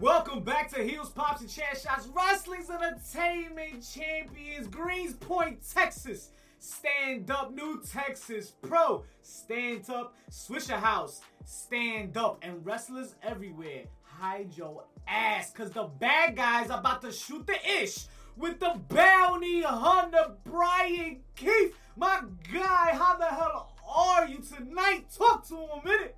[0.00, 6.30] Welcome back to Heels, Pops, and Chair Shots, Wrestling's Entertainment Champions, Greenspoint, Texas.
[6.58, 9.04] Stand up, New Texas Pro.
[9.22, 11.20] Stand up, Swishahouse.
[11.44, 13.84] Stand up, and wrestlers everywhere.
[14.02, 18.06] Hide your ass, cause the bad guys about to shoot the ish
[18.36, 21.76] with the bounty hunter, Bryan Keith.
[21.96, 25.06] My guy, how the hell are you tonight?
[25.16, 26.16] Talk to him a minute.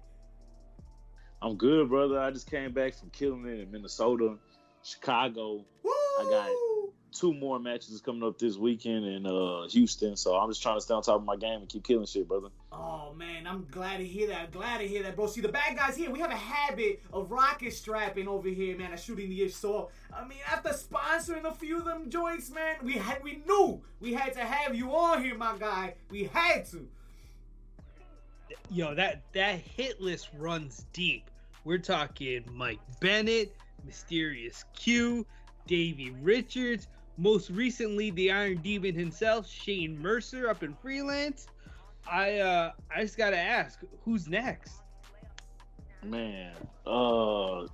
[1.43, 2.19] I'm good, brother.
[2.19, 4.37] I just came back from killing it in Minnesota,
[4.83, 5.65] Chicago.
[5.83, 5.91] Woo!
[6.21, 6.51] I got
[7.13, 10.81] two more matches coming up this weekend in uh, Houston, so I'm just trying to
[10.81, 12.49] stay on top of my game and keep killing shit, brother.
[12.73, 14.53] Oh man, I'm glad to hear that.
[14.53, 15.27] Glad to hear that, bro.
[15.27, 18.93] See, the bad guys here, we have a habit of rocket strapping over here, man,
[18.93, 19.55] and shooting the ish.
[19.55, 23.81] So, I mean, after sponsoring a few of them joints, man, we had we knew
[24.01, 25.95] we had to have you on here, my guy.
[26.11, 26.87] We had to.
[28.71, 31.31] Yo, that that hit list runs deep.
[31.65, 35.27] We're talking Mike Bennett, Mysterious Q,
[35.67, 41.47] Davey Richards, most recently the Iron Demon himself, Shane Mercer up in freelance.
[42.11, 44.73] I uh I just gotta ask, who's next?
[46.03, 46.55] Man,
[46.87, 47.67] uh,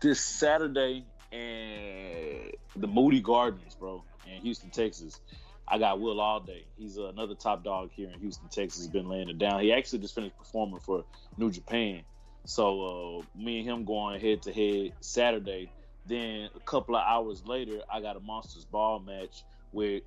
[0.00, 5.20] this Saturday and the Moody Gardens, bro, in Houston, Texas.
[5.68, 6.64] I got Will Allday.
[6.76, 8.82] He's uh, another top dog here in Houston, Texas.
[8.82, 9.60] He's been laying it down.
[9.60, 11.04] He actually just finished performing for
[11.36, 12.02] New Japan.
[12.44, 15.72] So uh, me and him going head to head Saturday.
[16.06, 20.04] Then a couple of hours later, I got a Monsters Ball match with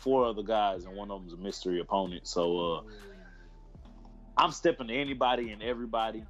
[0.00, 2.26] four other guys, and one of them's a mystery opponent.
[2.26, 2.80] So uh,
[4.38, 6.24] I'm stepping to anybody and everybody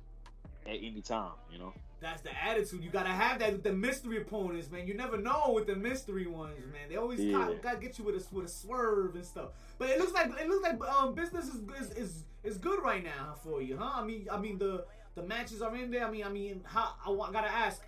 [0.67, 1.33] at any time.
[1.53, 1.72] You know.
[2.00, 2.84] That's the attitude.
[2.84, 4.86] You gotta have that with the mystery opponents, man.
[4.86, 6.88] You never know with the mystery ones, man.
[6.91, 7.33] They always Yeah.
[7.38, 9.50] got, gotta get you with a with a swerve and stuff.
[9.78, 13.03] But it looks like it looks like um, business is, is is is good right
[13.03, 13.92] now for you, huh?
[14.03, 16.06] I mean, I mean the the matches are in there.
[16.06, 17.83] I mean, I mean, how I wa- gotta ask,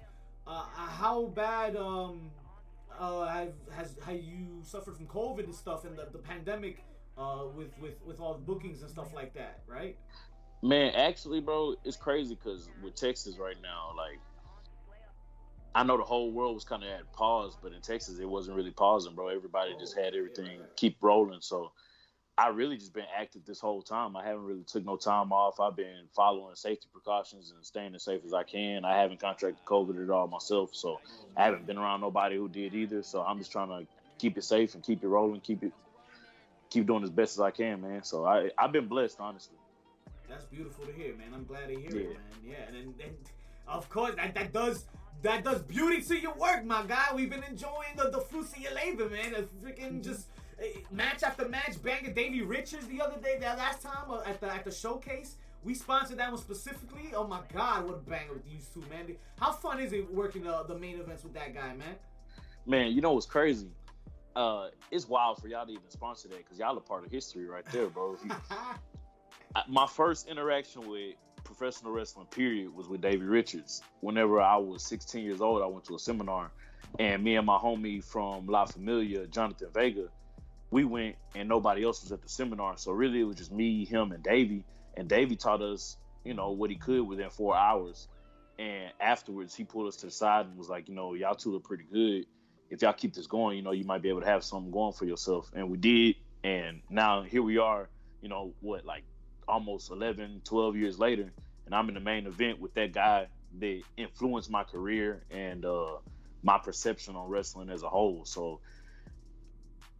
[0.46, 2.30] uh, how bad um
[2.98, 6.82] uh have has have you suffered from COVID and stuff and the, the pandemic
[7.18, 9.98] uh with with with all the bookings and stuff like that, right?
[10.62, 14.18] Man, actually, bro, it's crazy because with Texas right now, like,
[15.74, 18.56] I know the whole world was kind of at pause, but in Texas, it wasn't
[18.56, 19.28] really pausing, bro.
[19.28, 21.40] Everybody just had everything keep rolling.
[21.40, 21.70] So
[22.36, 24.16] I really just been active this whole time.
[24.16, 25.60] I haven't really took no time off.
[25.60, 28.84] I've been following safety precautions and staying as safe as I can.
[28.84, 31.00] I haven't contracted COVID at all myself, so
[31.36, 33.04] I haven't been around nobody who did either.
[33.04, 33.86] So I'm just trying to
[34.18, 35.72] keep it safe and keep it rolling, keep it,
[36.70, 38.02] keep doing as best as I can, man.
[38.02, 39.57] So I I've been blessed, honestly.
[40.28, 41.28] That's beautiful to hear, man.
[41.34, 42.10] I'm glad to hear Yeah.
[42.10, 42.40] it, man.
[42.44, 43.16] Yeah, and, and, and
[43.66, 44.84] of course that, that does
[45.22, 47.06] that does beauty to your work, my guy.
[47.14, 49.32] We've been enjoying the, the fruits of your labor, man.
[49.32, 50.28] The freaking just
[50.60, 54.40] eh, match after match, banging Davey Richards the other day, that last time uh, at
[54.40, 55.36] the at the showcase.
[55.64, 57.10] We sponsored that one specifically.
[57.16, 59.16] Oh my God, what a banger with these two, man.
[59.40, 61.96] How fun is it working uh, the main events with that guy, man?
[62.64, 63.68] Man, you know what's crazy?
[64.36, 67.46] Uh, it's wild for y'all to even sponsor that because y'all are part of history
[67.46, 68.12] right there, bro.
[68.22, 68.36] If you-
[69.68, 71.14] My first interaction with
[71.44, 73.82] professional wrestling, period, was with Davey Richards.
[74.00, 76.50] Whenever I was 16 years old, I went to a seminar,
[76.98, 80.08] and me and my homie from La Familia, Jonathan Vega,
[80.70, 82.76] we went, and nobody else was at the seminar.
[82.76, 84.64] So really, it was just me, him, and Davey.
[84.96, 88.08] And Davey taught us, you know, what he could within four hours.
[88.58, 91.56] And afterwards, he pulled us to the side and was like, you know, y'all two
[91.56, 92.26] are pretty good.
[92.70, 94.92] If y'all keep this going, you know, you might be able to have something going
[94.92, 95.50] for yourself.
[95.54, 96.16] And we did.
[96.44, 97.88] And now here we are,
[98.20, 99.04] you know, what, like
[99.48, 101.32] almost 11, 12 years later.
[101.66, 103.26] And I'm in the main event with that guy
[103.60, 105.96] that influenced my career and uh,
[106.42, 108.24] my perception on wrestling as a whole.
[108.24, 108.60] So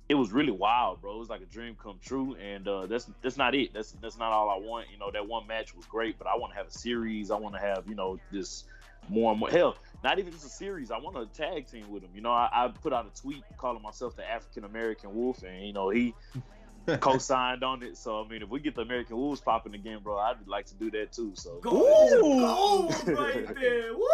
[0.08, 1.16] it was really wild, bro.
[1.16, 3.74] It was like a dream come true, and uh, that's that's not it.
[3.74, 4.86] That's that's not all I want.
[4.90, 7.30] You know, that one match was great, but I want to have a series.
[7.30, 8.64] I want to have you know this
[9.10, 9.50] more and more.
[9.50, 10.90] Hell, not even just a series.
[10.90, 12.10] I want a tag team with him.
[12.14, 15.66] You know, I, I put out a tweet calling myself the African American Wolf, and
[15.66, 16.14] you know he
[17.00, 17.96] co-signed on it.
[17.96, 20.74] So I mean, if we get the American Wolves popping again, bro, I'd like to
[20.74, 21.32] do that too.
[21.34, 23.94] So Gold, gold right there.
[23.94, 24.04] Woo!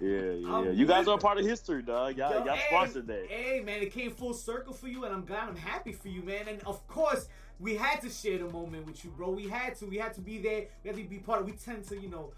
[0.00, 2.16] yeah, yeah, I'm you guys with are a part of history, dog.
[2.16, 3.26] Y'all, Yo, y'all hey, sponsored that.
[3.28, 5.48] Hey man, it came full circle for you, and I'm glad.
[5.48, 6.48] I'm happy for you, man.
[6.48, 7.28] And of course,
[7.58, 9.30] we had to share the moment with you, bro.
[9.30, 9.86] We had to.
[9.86, 10.66] We had to be there.
[10.82, 11.46] We had to be part of.
[11.46, 12.32] We tend to, you know,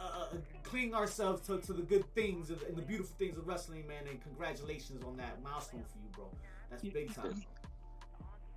[0.00, 3.46] uh, uh, cling ourselves to, to the good things and, and the beautiful things of
[3.46, 4.02] wrestling, man.
[4.10, 6.28] And congratulations on that milestone for you, bro.
[6.70, 7.42] That's big time.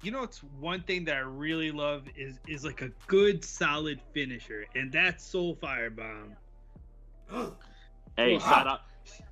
[0.02, 4.00] You know, it's one thing that I really love is is like a good solid
[4.14, 6.36] finisher, and that's Soul Fire Firebomb.
[8.18, 8.40] Hey, Wow.
[8.40, 8.82] shout out,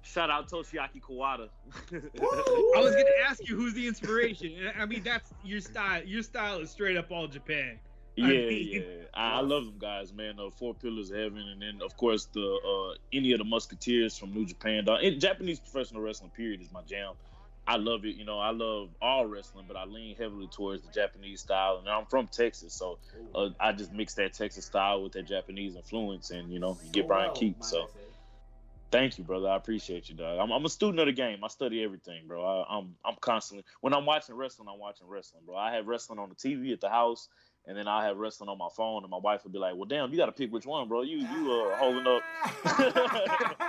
[0.04, 1.50] shout out Toshiaki Kawada.
[1.92, 4.72] I was gonna ask you who's the inspiration.
[4.80, 6.04] I mean, that's your style.
[6.04, 7.80] Your style is straight up all Japan.
[8.16, 8.82] Yeah, mean, yeah.
[9.16, 10.36] I, I, love them guys, man.
[10.38, 12.42] The Four Pillars of Heaven, and then of course the
[12.94, 14.86] uh, any of the Musketeers from New Japan.
[15.18, 17.14] Japanese professional wrestling period is my jam.
[17.68, 18.16] I love it.
[18.16, 21.78] You know, I love all wrestling, but I lean heavily towards the Japanese style.
[21.80, 23.00] And I'm from Texas, so
[23.34, 26.92] uh, I just mix that Texas style with that Japanese influence, and you know, you
[26.92, 27.64] get Bryan Keith.
[27.64, 27.90] So.
[28.92, 29.50] Thank you, brother.
[29.50, 30.40] I appreciate you, dog.
[30.40, 31.44] I'm, I'm, a student of the game.
[31.44, 32.46] I study everything, bro.
[32.46, 35.58] I, I'm I'm constantly when I'm watching wrestling, I'm watching wrestling, bro.
[35.58, 37.28] I have wrestling on the TV at the house,
[37.68, 39.86] and then I have wrestling on my phone, and my wife would be like, "Well,
[39.86, 41.02] damn, you got to pick which one, bro.
[41.02, 42.22] You you uh holding up."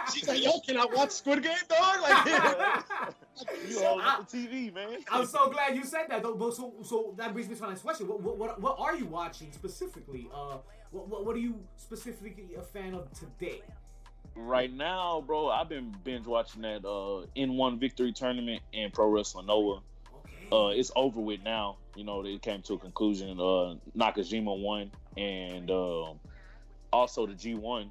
[0.15, 2.27] She's like, "Yo, can I watch Squid Game, dog?" Like,
[3.69, 4.99] you holding I, up the TV, man.
[5.11, 6.51] I'm so glad you said that, though.
[6.51, 8.07] So so that brings me to my next question.
[8.09, 10.29] What what what are you watching specifically?
[10.33, 10.59] Uh,
[10.91, 13.63] what what, what are you specifically a fan of today?
[14.35, 19.47] Right now, bro, I've been binge watching that uh N1 Victory Tournament and Pro Wrestling
[19.47, 19.81] Noah.
[20.53, 21.79] Uh, it's over with now.
[21.97, 23.31] You know, they came to a conclusion.
[23.41, 26.21] Uh, Nakajima won, and um,
[26.93, 27.91] also the G1,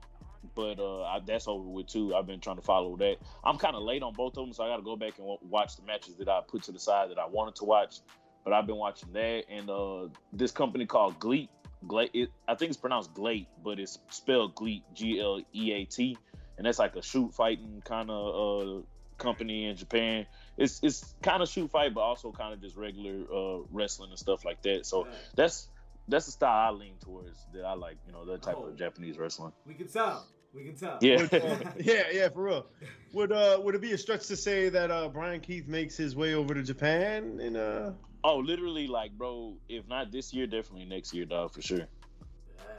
[0.56, 2.16] but uh, I, that's over with too.
[2.16, 3.18] I've been trying to follow that.
[3.44, 5.28] I'm kind of late on both of them, so I got to go back and
[5.28, 8.00] w- watch the matches that I put to the side that I wanted to watch.
[8.44, 11.50] But I've been watching that, and uh, this company called GLEAT.
[11.88, 15.86] GLEAT it, I think it's pronounced GLEAT, but it's spelled GLEAT, G L E A
[15.86, 16.18] T,
[16.58, 18.82] and that's like a shoot fighting kind of uh,
[19.18, 20.26] company in Japan.
[20.58, 24.20] It's it's kind of shoot fight, but also kind of just regular uh, wrestling and
[24.20, 24.86] stuff like that.
[24.86, 25.14] So right.
[25.36, 25.68] that's
[26.08, 27.46] that's the style I lean towards.
[27.54, 29.52] That I like, you know, that type oh, of Japanese wrestling.
[29.66, 30.26] We can tell.
[30.54, 30.98] We can tell.
[31.02, 31.28] Yeah,
[31.78, 32.66] yeah, yeah, for real.
[33.14, 36.16] Would uh would it be a stretch to say that uh Bryan Keith makes his
[36.16, 37.92] way over to Japan and uh?
[38.24, 39.56] Oh, literally, like, bro.
[39.70, 41.88] If not this year, definitely next year, dog, for sure.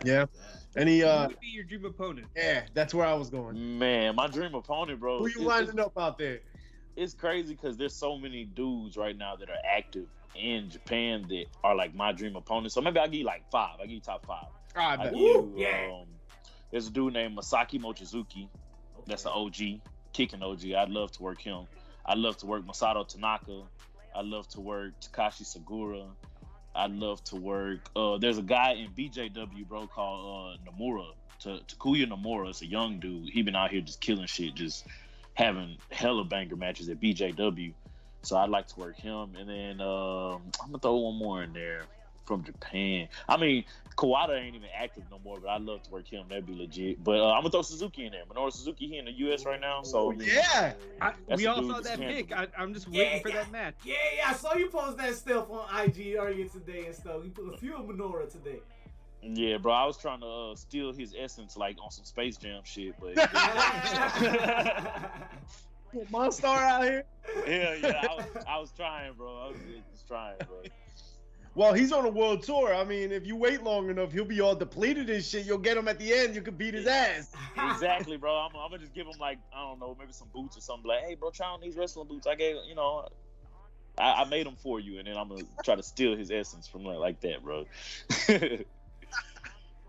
[0.04, 0.26] Yeah.
[0.76, 1.28] Any uh?
[1.28, 2.26] be your dream opponent?
[2.36, 3.78] Yeah, that's where I was going.
[3.78, 5.20] Man, my dream opponent, bro.
[5.20, 6.40] Who you lining up out there?
[6.96, 11.44] It's crazy because there's so many dudes right now that are active in Japan that
[11.62, 12.74] are like my dream opponents.
[12.74, 13.76] So maybe I'll give you like five.
[13.78, 14.46] I'll give you top five.
[14.76, 15.16] I bet.
[15.16, 15.90] You, yeah.
[15.92, 16.06] Um,
[16.70, 18.48] there's a dude named Masaki Mochizuki.
[19.06, 19.80] That's an OG,
[20.12, 20.72] kicking OG.
[20.72, 21.66] I'd love to work him.
[22.04, 23.62] I'd love to work Masato Tanaka.
[24.14, 26.06] I'd love to work Takashi Sugiura.
[26.74, 27.80] I'd love to work.
[27.94, 31.12] Uh, there's a guy in BJW, bro, called uh, Nomura.
[31.40, 32.50] T- Takuya Nomura.
[32.50, 33.30] It's a young dude.
[33.30, 34.86] He been out here just killing shit, just
[35.36, 37.72] having hella banger matches at BJW.
[38.22, 41.52] So I'd like to work him, and then um, I'm gonna throw one more in
[41.52, 41.84] there
[42.24, 43.06] from Japan.
[43.28, 43.64] I mean,
[43.96, 46.24] Kawada ain't even active no more, but I'd love to work him.
[46.28, 47.04] That'd be legit.
[47.04, 48.24] But uh, I'm gonna throw Suzuki in there.
[48.24, 49.44] Minoru Suzuki he in the U.S.
[49.44, 49.82] right now.
[49.84, 52.32] So yeah, I, we all saw that pick.
[52.32, 53.74] I, am just waiting yeah, for yeah, that match.
[53.84, 54.30] Yeah, yeah.
[54.30, 57.20] I saw you post that stuff on IG earlier today and stuff.
[57.22, 58.58] You put a few of Minoru today.
[59.22, 59.72] Yeah, bro.
[59.72, 63.16] I was trying to uh, steal his essence, like on some Space Jam shit, but.
[66.10, 67.04] Monster out here.
[67.46, 68.02] Yeah, yeah.
[68.02, 69.28] I was, I was trying, bro.
[69.28, 69.56] I was
[69.92, 70.62] just trying, bro.
[71.54, 72.74] Well, he's on a world tour.
[72.74, 75.46] I mean, if you wait long enough, he'll be all depleted and shit.
[75.46, 76.34] You'll get him at the end.
[76.34, 77.32] You can beat his ass.
[77.56, 78.34] exactly, bro.
[78.34, 80.86] I'm, I'm, gonna just give him like I don't know, maybe some boots or something.
[80.86, 82.26] Like, hey, bro, try on these wrestling boots.
[82.26, 83.08] I gave, you know,
[83.96, 86.68] I, I made them for you, and then I'm gonna try to steal his essence
[86.68, 87.64] from like, like that, bro.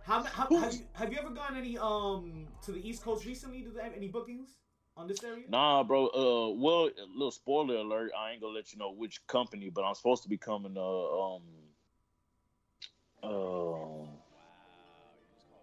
[0.08, 3.62] how, how have, you, have you ever gone any um to the East Coast recently?
[3.62, 4.50] Do they have any bookings?
[4.98, 5.44] on this area?
[5.48, 6.08] Nah, bro.
[6.08, 8.12] Uh, well, a little spoiler alert.
[8.18, 10.76] I ain't gonna let you know which company, but I'm supposed to be coming.
[10.76, 11.42] Uh, um,
[13.24, 14.08] uh,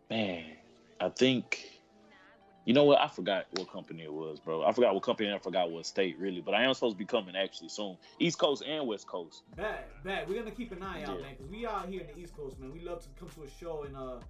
[0.09, 0.45] man,
[1.01, 1.74] I think.
[2.65, 3.01] You know what?
[3.01, 4.65] I forgot what company it was, bro.
[4.65, 5.29] I forgot what company.
[5.29, 6.41] And I forgot what state, really.
[6.41, 9.43] But I am supposed to be coming actually soon, East Coast and West Coast.
[9.57, 10.29] Bad, bad.
[10.29, 12.59] We're gonna keep an eye out, man, because we out here in the East Coast,
[12.59, 12.73] man.
[12.73, 14.21] We love to come to a show and uh,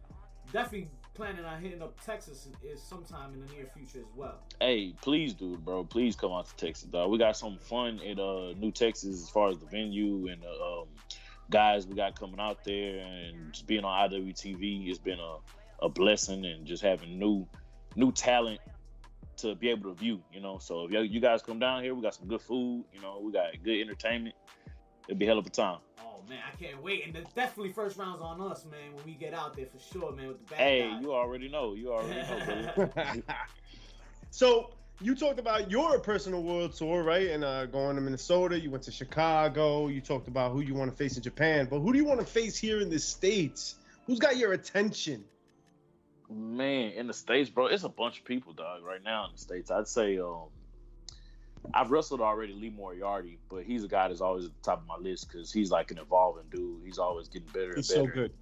[0.52, 4.40] definitely planning on hitting up Texas is sometime in the near future as well.
[4.60, 5.84] Hey, please do, bro.
[5.84, 7.10] Please come out to Texas, dog.
[7.10, 10.80] We got some fun at uh, New Texas as far as the venue and uh,
[10.80, 10.88] um,
[11.50, 14.88] guys we got coming out there and just being on IWTV.
[14.88, 15.36] It's been a,
[15.84, 17.46] a blessing and just having new
[17.96, 18.60] new talent
[19.38, 20.20] to be able to view.
[20.32, 22.84] You know, so if you guys come down here, we got some good food.
[22.92, 24.34] You know, we got good entertainment.
[25.08, 25.78] It'd be hell of a time
[26.24, 27.04] Oh man, I can't wait.
[27.06, 28.94] And the, definitely first round's on us, man.
[28.94, 30.28] When we get out there for sure, man.
[30.28, 31.00] With the bad Hey, guy.
[31.00, 31.74] you already know.
[31.74, 32.20] You already
[32.76, 32.92] know,
[34.30, 34.70] so
[35.00, 37.28] you talked about your personal world tour, right?
[37.30, 39.88] And uh, going to Minnesota, you went to Chicago.
[39.88, 42.20] You talked about who you want to face in Japan, but who do you want
[42.20, 43.76] to face here in the states?
[44.06, 45.24] Who's got your attention?
[46.34, 48.82] Man, in the states, bro, it's a bunch of people, dog.
[48.82, 50.48] Right now in the states, I'd say um,
[51.72, 54.86] I've wrestled already Lee Moriarty, but he's a guy that's always at the top of
[54.86, 56.82] my list because he's like an evolving dude.
[56.84, 58.00] He's always getting better and he's better.
[58.00, 58.32] so good.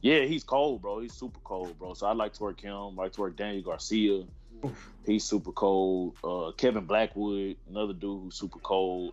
[0.00, 1.00] Yeah, he's cold, bro.
[1.00, 1.94] He's super cold, bro.
[1.94, 2.74] So I'd like to work him.
[2.74, 4.24] I'd like to work Daniel Garcia.
[4.64, 4.90] Oof.
[5.06, 6.16] He's super cold.
[6.24, 9.12] Uh, Kevin Blackwood, another dude who's super cold.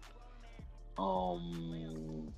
[0.97, 2.33] Um,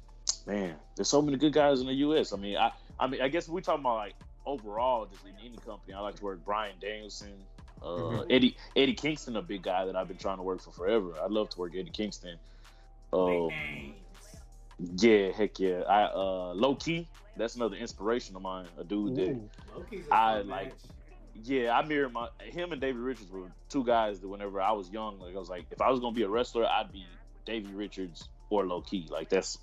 [0.46, 2.34] man, there's so many good guys in the U.S.
[2.34, 5.57] I mean, I I mean, I guess we're talking about like overall, just in any
[5.57, 5.93] company.
[5.93, 7.33] I like to work Bryan Danielson,
[7.81, 8.25] uh, Mhm.
[8.31, 11.13] Eddie Eddie Kingston, a big guy that I've been trying to work for forever.
[11.24, 12.38] I'd love to work Eddie Kingston.
[13.12, 13.93] Big Um,
[14.98, 15.81] yeah, heck yeah.
[15.81, 17.07] I uh, Low Ki.
[17.38, 18.67] That's another inspiration of mine.
[18.77, 19.50] A dude that Ooh.
[19.75, 20.74] Loki's a I fun like- match.
[21.43, 24.89] yeah, I mirror my him and Davey Richards were two guys that whenever I was
[24.89, 27.05] young, like I was like, if I was gonna be a wrestler, I'd be
[27.45, 29.07] Davey Richards or Low Ki.
[29.10, 29.57] Like that's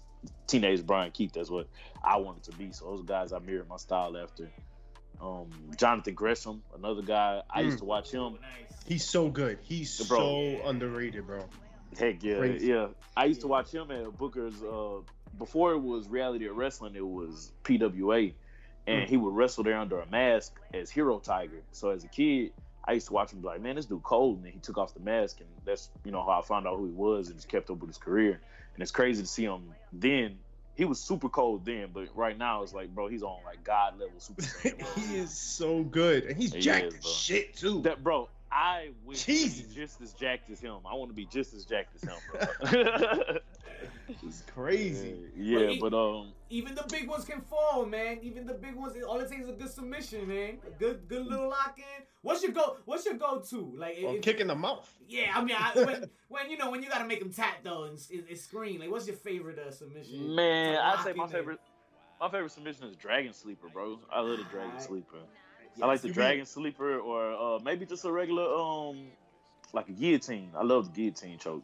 [0.46, 1.32] teenage Bryan Keith.
[1.32, 1.68] That's what
[2.02, 2.72] I wanted to be.
[2.72, 4.50] So those guys I mirror my style after.
[5.20, 8.38] Um, Jonathan Gresham, another guy I used to watch him.
[8.86, 9.58] He's so good.
[9.62, 10.18] He's Bro.
[10.18, 11.44] so underrated, bro.
[11.98, 12.66] Heck yeah, Crazy.
[12.68, 12.88] yeah.
[13.16, 14.62] I used to watch him at Booker's.
[14.62, 15.00] Uh,
[15.36, 18.32] before it was reality of wrestling, it was PWA,
[18.86, 19.08] and Mm.
[19.08, 21.60] he would wrestle there under a mask as Hero Tiger.
[21.72, 22.52] So as a kid,
[22.84, 24.78] I used to watch him be like, man, this dude cold, and then he took
[24.78, 27.36] off the mask, and that's you know how I found out who he was, and
[27.36, 28.40] just kept up with his career.
[28.74, 30.38] And it's crazy to see him then.
[30.78, 33.98] He was super cold then, but right now it's like, bro, he's on like God
[33.98, 34.44] level super.
[34.94, 37.82] He is so good, and he's He jacked is, as shit too.
[37.82, 39.74] That bro, I wish Jesus.
[39.74, 40.76] just as jacked as him.
[40.88, 43.38] I want to be just as jacked as him, bro.
[44.20, 45.16] He's crazy.
[45.36, 48.18] Yeah, But he- but um, Even the big ones can fall, man.
[48.22, 50.58] Even the big ones, all it takes is a good submission, man.
[50.66, 52.04] A good, good little lock in.
[52.22, 52.76] What's your go?
[52.86, 53.72] What's your go to?
[53.76, 54.90] Like, Or if- kick the mouth.
[55.08, 57.84] yeah, I mean, I, when, when you know when you gotta make them tap though
[57.84, 58.80] and, and, and scream.
[58.80, 60.34] Like, what's your favorite uh, submission?
[60.34, 61.38] man, to I'd say my there?
[61.40, 61.60] favorite,
[62.20, 63.98] my favorite submission is Dragon Sleeper, bro.
[64.10, 64.82] I love the Dragon Alright.
[64.82, 65.16] Sleeper.
[65.76, 65.82] Yes.
[65.82, 69.08] I like the You Dragon Sleeper, or uh, maybe just a regular um,
[69.72, 70.50] like a guillotine.
[70.56, 71.62] I love the guillotine choke.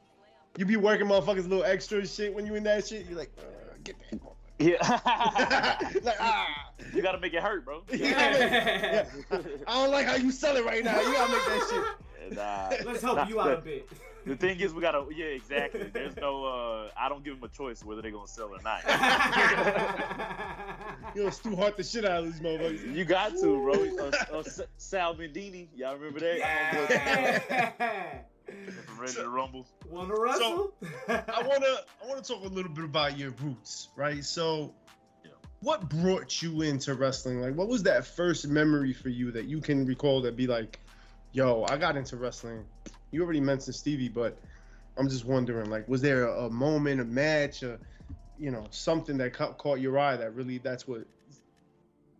[0.56, 3.06] You be working motherfuckers little extra shit when you in that shit.
[3.06, 4.20] You're like, uh, get that.
[4.58, 4.76] Yeah,
[6.02, 6.70] like, ah.
[6.94, 7.82] you gotta make it hurt, bro.
[7.92, 9.04] Yeah.
[9.66, 11.00] I don't like how you sell it right now.
[11.00, 11.84] You gotta make that shit.
[12.28, 13.88] And, uh, Let's help nah, you out a bit.
[14.26, 15.04] The thing is, we gotta.
[15.14, 15.82] Yeah, exactly.
[15.92, 16.44] There's no.
[16.44, 18.82] uh I don't give them a choice whether they're gonna sell or not.
[21.14, 22.94] You know, Stu Hart the shit out of these motherfuckers.
[22.94, 23.74] you got to, bro.
[23.74, 24.42] Uh, uh,
[24.78, 26.38] Sal Bandini, y'all remember that?
[26.38, 28.20] yeah.
[29.06, 29.66] From Ready to Rumble.
[29.90, 30.72] Wanna wrestle?
[31.08, 31.66] I wanna
[32.02, 34.24] I wanna talk a little bit about your roots, right?
[34.24, 34.74] So
[35.24, 35.30] Yeah.
[35.60, 37.40] what brought you into wrestling?
[37.40, 40.80] Like what was that first memory for you that you can recall that be like,
[41.32, 42.64] yo, I got into wrestling.
[43.10, 44.38] You already mentioned Stevie, but
[44.96, 47.78] I'm just wondering, like, was there a, a moment, a match, a
[48.38, 51.06] you know, something that ca- caught your eye that really that's what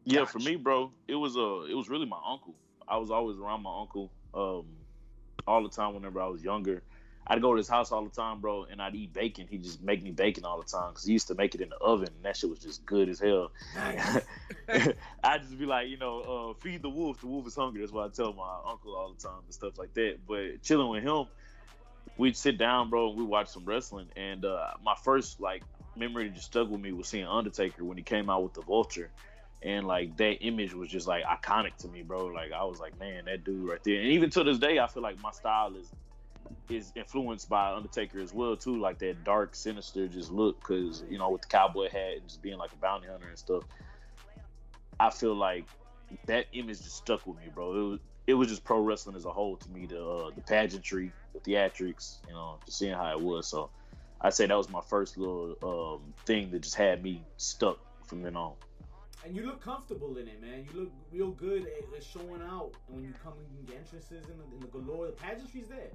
[0.05, 0.51] Yeah, for Gotcha.
[0.51, 2.55] me, bro, it was uh it was really my uncle.
[2.87, 4.67] I was always around my uncle um
[5.47, 6.83] all the time whenever I was younger.
[7.27, 9.47] I'd go to his house all the time, bro, and I'd eat bacon.
[9.49, 11.71] He'd just make me bacon all the time because he used to make it in
[11.71, 13.51] the oven, and that shit was just good as hell.
[13.75, 14.19] Nice.
[15.25, 17.21] I'd just be like, you know, uh, feed the wolf.
[17.21, 17.81] The wolf is hungry.
[17.81, 20.19] That's what I tell my uncle all the time and stuff like that.
[20.29, 21.27] But chilling with him,
[22.19, 24.09] we'd sit down, bro, and we watch some wrestling.
[24.17, 25.63] And uh, my first like
[25.97, 28.63] memory that just stuck with me was seeing Undertaker when he came out with the
[28.63, 29.11] Vulture.
[29.65, 32.27] And like that image was just like iconic to me, bro.
[32.27, 33.99] Like I was like, man, that dude right there.
[33.99, 35.91] And even to this day, I feel like my style is
[36.69, 40.63] is influenced by Undertaker as well too, like that dark, sinister just look.
[40.63, 43.39] Cause you know, with the cowboy hat and just being like a bounty hunter and
[43.39, 43.65] stuff.
[45.01, 45.65] I feel like
[46.27, 47.73] that image just stuck with me, bro.
[47.73, 49.87] It was it was just pro wrestling as a whole to me.
[49.87, 53.49] The uh, the pageantry, the theatrics, you know, just seeing how it was.
[53.49, 53.71] So
[54.21, 58.23] I'd say that was my first little um, thing that just had me stuck from
[58.23, 58.55] then on.
[59.25, 60.67] And you look comfortable in it, man.
[60.73, 62.73] You look real good at, at showing out.
[62.89, 65.91] And when you come in the entrances and the, and the galore, the pageantry's there.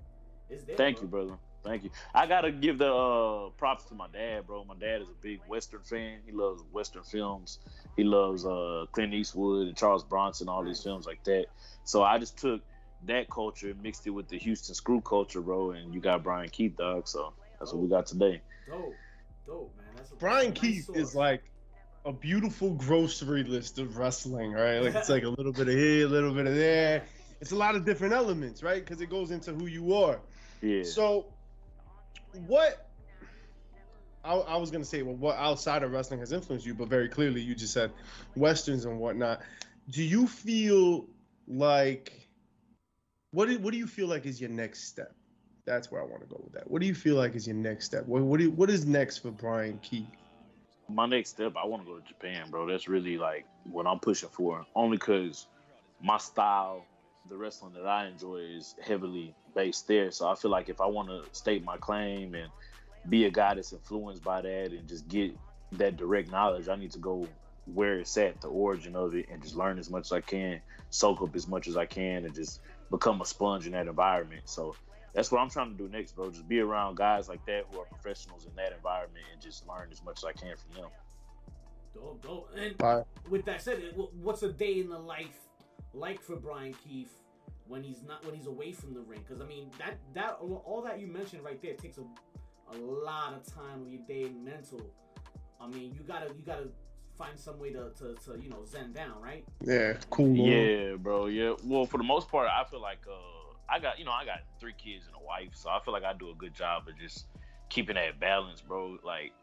[0.49, 0.75] It's there.
[0.75, 1.03] Thank bro.
[1.03, 1.39] you, brother.
[1.63, 1.91] Thank you.
[2.15, 4.63] I gotta give the uh, props to my dad, bro.
[4.63, 6.19] My dad is a big Western fan.
[6.25, 7.59] He loves Western films.
[7.97, 11.47] He loves uh, Clint Eastwood and Charles Bronson, all these films like that.
[11.83, 12.61] So I just took
[13.05, 15.71] that culture and mixed it with the Houston screw culture, bro.
[15.71, 17.07] And you got Bryan Keith, dog.
[17.07, 18.41] So that's what we got today.
[18.65, 18.95] Dope.
[19.45, 19.85] Dope, man.
[19.97, 20.95] That's a, Bryan that's nice Keith sauce.
[20.95, 21.43] is like
[22.09, 24.79] a beautiful grocery list of wrestling, right?
[24.79, 27.03] Like it's like a little bit of here, a little bit of there.
[27.39, 28.83] It's a lot of different elements, right?
[28.83, 30.19] Because it goes into who you are.
[30.61, 30.83] Yeah.
[30.83, 31.27] So,
[32.47, 32.87] what?
[34.25, 36.73] I, I was gonna say, well, what outside of wrestling has influenced you?
[36.73, 37.91] But very clearly, you just said
[38.35, 39.41] westerns and whatnot.
[39.91, 41.05] Do you feel
[41.47, 42.11] like
[43.29, 43.49] what?
[43.49, 45.13] Do, what do you feel like is your next step?
[45.65, 46.71] That's where I want to go with that.
[46.71, 48.07] What do you feel like is your next step?
[48.07, 50.07] What what, do you, what is next for Bryan Keith?
[50.89, 52.67] My next step, I want to go to Japan, bro.
[52.67, 54.65] That's really like what I'm pushing for.
[54.75, 55.47] Only because
[56.01, 56.85] my style,
[57.27, 60.11] the wrestling that I enjoy, is heavily based there.
[60.11, 62.49] So I feel like if I want to state my claim and
[63.07, 65.35] be a guy that's influenced by that and just get
[65.73, 67.27] that direct knowledge, I need to go
[67.73, 70.61] where it's at, the origin of it, and just learn as much as I can,
[70.89, 74.41] soak up as much as I can, and just become a sponge in that environment.
[74.45, 74.75] So
[75.13, 76.29] that's what I'm trying to do next, bro.
[76.29, 79.89] Just be around guys like that who are professionals in that environment and just learn
[79.91, 80.89] as much as I can from them.
[81.93, 82.49] Dope, dope.
[82.57, 83.05] And Fire.
[83.29, 83.79] with that said,
[84.21, 85.39] what's a day in the life
[85.93, 87.17] like for Bryan Keith
[87.67, 89.23] when he's not when he's away from the ring?
[89.27, 92.03] Because I mean that that all that you mentioned right there takes a
[92.71, 94.81] a lot of time of your day and mental.
[95.59, 96.67] I mean, you gotta you gotta
[97.17, 99.43] find some way to, to, to you know zen down, right?
[99.61, 100.35] Yeah, cool.
[100.35, 101.27] Yeah, bro.
[101.27, 101.53] Yeah.
[101.63, 103.38] Well, for the most part, I feel like uh,
[103.71, 106.03] I got you know I got three kids and a wife, so I feel like
[106.03, 107.25] I do a good job of just
[107.69, 108.97] keeping that balance, bro.
[109.03, 109.33] Like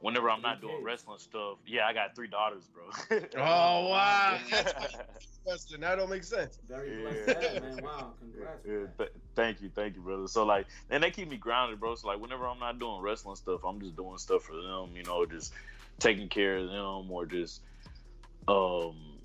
[0.00, 3.18] whenever I'm not doing wrestling stuff, yeah, I got three daughters, bro.
[3.36, 4.86] Oh wow, that's my
[5.44, 5.80] question.
[5.80, 6.58] That don't make sense.
[6.68, 6.96] Very Yeah.
[7.02, 7.80] blessed, dad, man.
[7.82, 8.64] Wow, congrats.
[8.64, 8.92] Yeah, man.
[8.98, 10.26] th- thank you, thank you, brother.
[10.28, 11.94] So like, and they keep me grounded, bro.
[11.94, 15.02] So like, whenever I'm not doing wrestling stuff, I'm just doing stuff for them, you
[15.04, 15.52] know, just
[15.98, 17.62] taking care of them or just
[18.48, 19.15] um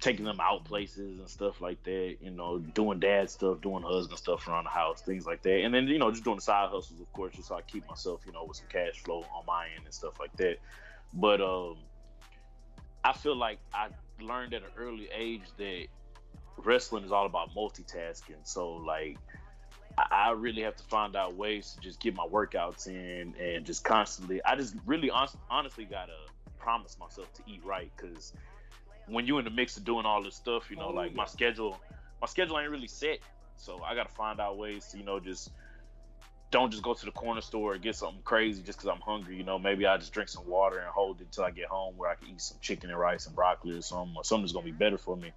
[0.00, 2.16] taking them out places and stuff like that.
[2.20, 5.64] You know, doing dad stuff, doing husband stuff around the house, things like that.
[5.64, 7.88] And then you know, just doing the side hustles, of course, just so I keep
[7.88, 10.58] myself, you know, with some cash flow on my end and stuff like that.
[11.12, 11.76] But um,
[13.04, 13.88] I feel like I
[14.20, 15.86] learned at an early age that
[16.58, 18.44] wrestling is all about multitasking.
[18.44, 19.18] So like
[20.10, 23.84] I really have to find out ways to just get my workouts in and just
[23.84, 24.40] constantly.
[24.44, 26.12] I just really hon- honestly gotta
[26.58, 28.32] promise myself to eat right because
[29.08, 31.24] when you're in the mix of doing all this stuff, you know, Oh, like my
[31.24, 31.80] oh, schedule,
[32.20, 33.18] my schedule ain't really set.
[33.56, 35.50] So I gotta find out ways to, you know, just
[36.50, 39.36] don't just go to the corner store and get something crazy just because I'm hungry.
[39.36, 41.94] You know, maybe I just drink some water and hold it till I get home
[41.96, 44.52] where I can eat some chicken and rice and broccoli or something, or something that's
[44.52, 45.32] gonna be better for me.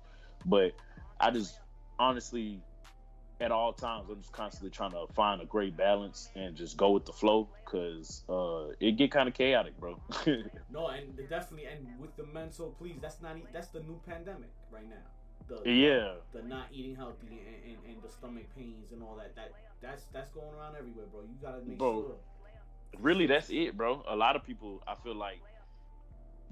[0.46, 0.74] But
[1.20, 1.60] I just
[2.00, 2.62] honestly,
[3.42, 6.92] at all times, I'm just constantly trying to find a great balance and just go
[6.92, 10.00] with the flow because uh, it get kind of chaotic, bro.
[10.72, 14.88] No, and definitely, and with the mental, please, that's not that's the new pandemic right
[14.88, 15.04] now.
[15.48, 19.36] The, yeah, the not eating healthy and, and, and the stomach pains and all that.
[19.36, 21.22] That that's that's going around everywhere, bro.
[21.24, 22.02] You gotta make Bro.
[22.02, 22.16] sure.
[23.00, 24.04] really, that's it, bro.
[24.08, 25.42] A lot of people, I feel like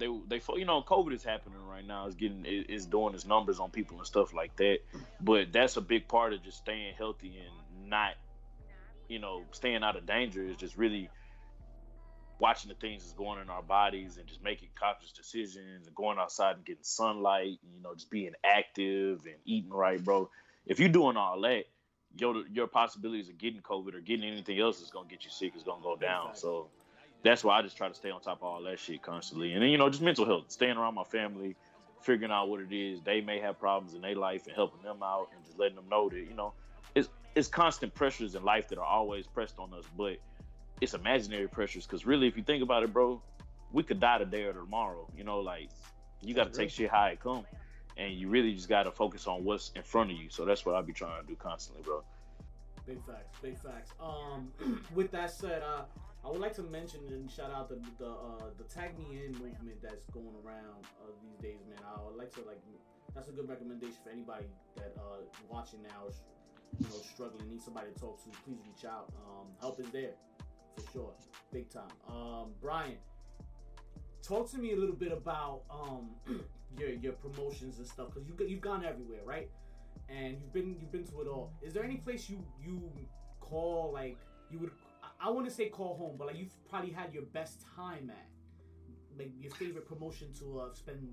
[0.00, 2.06] they they you know COVID is happening right now.
[2.06, 4.78] It's getting it, it's doing its numbers on people and stuff like that.
[5.20, 8.14] But that's a big part of just staying healthy and not,
[9.08, 10.42] you know, staying out of danger.
[10.42, 11.08] Is just really
[12.40, 16.18] watching the things that's going in our bodies and just making conscious decisions and going
[16.18, 17.58] outside and getting sunlight.
[17.62, 20.30] And, you know, just being active and eating right, bro.
[20.66, 21.64] If you're doing all that,
[22.18, 25.54] your your possibilities of getting COVID or getting anything else that's gonna get you sick
[25.54, 26.34] is gonna go down.
[26.34, 26.68] So
[27.22, 29.52] that's why I just try to stay on top of all that shit constantly.
[29.52, 31.56] And then you know, just mental health, staying around my family,
[32.00, 35.02] figuring out what it is they may have problems in their life and helping them
[35.02, 36.54] out and just letting them know that you know
[36.94, 40.16] it's it's constant pressures in life that are always pressed on us, but
[40.80, 43.22] it's imaginary pressures because really, if you think about it, bro,
[43.72, 45.06] we could die today or tomorrow.
[45.16, 45.68] You know, like
[46.22, 47.44] you got to take shit how it come,
[47.96, 50.28] and you really just got to focus on what's in front of you.
[50.30, 52.02] So that's what I be trying to do constantly, bro.
[52.86, 53.92] Big facts, big facts.
[54.00, 54.50] Um,
[54.94, 55.82] with that said, uh,
[56.24, 59.32] I would like to mention and shout out the the uh, the tag me in
[59.32, 61.78] movement that's going around uh, these days, man.
[61.84, 62.60] I would like to like
[63.14, 66.22] that's a good recommendation for anybody that uh watching now is
[66.78, 68.30] you know struggling, need somebody to talk to.
[68.44, 69.12] Please reach out.
[69.26, 70.12] Um, help is there
[70.76, 71.12] for sure,
[71.52, 71.90] big time.
[72.08, 72.98] Um, Bryan,
[74.22, 76.10] talk to me a little bit about um
[76.78, 79.48] your your promotions and stuff because you you've gone everywhere, right?
[80.10, 81.52] and you've been you've been to it all.
[81.62, 82.90] Is there any place you you
[83.40, 84.18] call like
[84.50, 84.72] you would
[85.22, 88.26] I, to say call home, but like you've probably had your best time at,
[89.18, 91.06] like your favorite promotion to uh, spend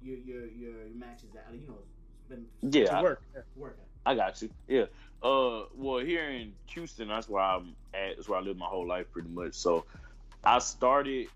[0.00, 1.78] your your your, matches at, you know,
[2.26, 3.22] spend Yeah, To I- work.
[3.56, 3.86] Work at.
[4.04, 4.50] I got you.
[4.66, 4.86] Yeah.
[5.22, 8.16] Uh, well, here in Houston, that's where I'm at.
[8.16, 9.54] That's where I lived my whole life, pretty much.
[9.54, 9.84] So,
[10.42, 11.28] I started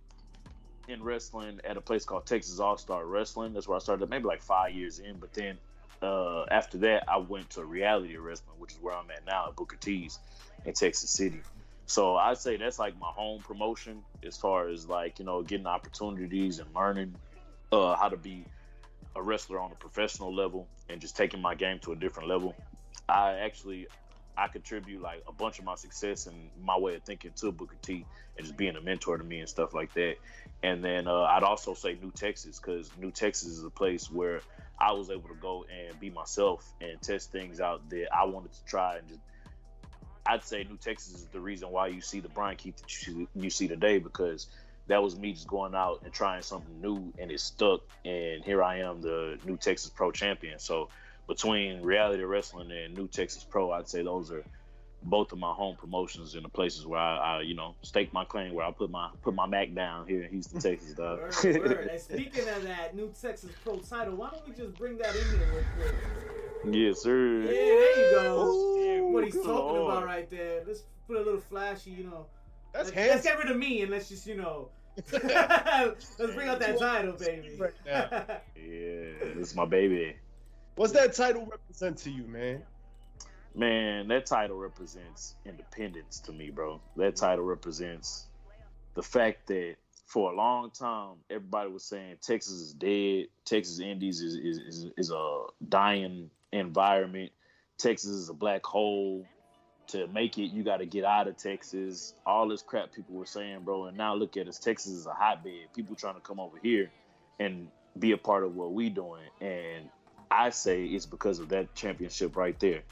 [0.89, 3.53] in wrestling at a place called Texas All Star Wrestling.
[3.53, 5.19] That's where I started, maybe like five years in.
[5.19, 5.59] But then,
[6.03, 9.55] uh, after that, I went to Reality Wrestling, which is where I'm at now at
[9.55, 10.19] Booker T's
[10.65, 11.41] in Texas City.
[11.87, 15.67] So I'd say that's like my home promotion as far as like you know getting
[15.67, 17.15] opportunities and learning
[17.73, 18.45] uh, how to be
[19.15, 22.55] a wrestler on a professional level and just taking my game to a different level.
[23.09, 23.87] I actually
[24.37, 27.77] I contribute like a bunch of my success and my way of thinking to Booker
[27.81, 28.05] T
[28.37, 30.17] and just being a mentor to me and stuff like that.
[30.63, 34.43] And then uh, I'd also say New Texas because New Texas is a place where
[34.79, 38.53] I was able to go and be myself and test things out that I wanted
[38.53, 39.21] to try and just.
[40.29, 43.29] I'd say New Texas is the reason why you see the Bryan Keith that you,
[43.35, 44.47] you see today because
[44.89, 48.63] that was me just going out and trying something new and it stuck and here
[48.63, 50.59] I am the new Texas Pro champion.
[50.59, 50.89] So
[51.27, 54.45] between reality wrestling and new Texas Pro, I'd say those are
[55.03, 58.25] both of my home promotions and the places where I, I you know, stake my
[58.25, 61.21] claim where I put my put my Mac down here in Houston, Texas, dog.
[61.21, 61.89] Word, word.
[61.93, 65.39] And speaking of that new Texas Pro title, why don't we just bring that in
[65.39, 66.75] there real quick?
[66.75, 67.41] yes, sir.
[67.41, 68.47] Yeah, there you go.
[68.47, 69.93] Ooh, what he's talking Lord.
[69.93, 70.63] about right there.
[70.67, 72.27] Let's put a little flashy, you know.
[72.73, 74.71] That's let's, let's get rid of me and let's just, you know,
[75.13, 77.57] Let's bring out that title, baby.
[77.59, 78.09] Right now.
[78.57, 80.17] Yeah, this is my baby.
[80.77, 82.63] What's that title represent to you, man?
[83.57, 86.83] Man, that title represents independence to me, bro.
[86.97, 88.27] That title represents
[88.95, 93.29] the fact that for a long time, everybody was saying Texas is dead.
[93.47, 97.33] Texas Indies is is, is, is a dying environment.
[97.79, 99.25] Texas is a black hole.
[99.89, 102.13] To make it, you got to get out of Texas.
[102.27, 103.87] All this crap people were saying, bro.
[103.87, 104.59] And now look at us.
[104.59, 105.73] Texas is a hotbed.
[105.75, 106.91] People trying to come over here
[107.39, 109.23] and be a part of what we doing.
[109.41, 109.89] And
[110.31, 112.83] I say it's because of that championship right there.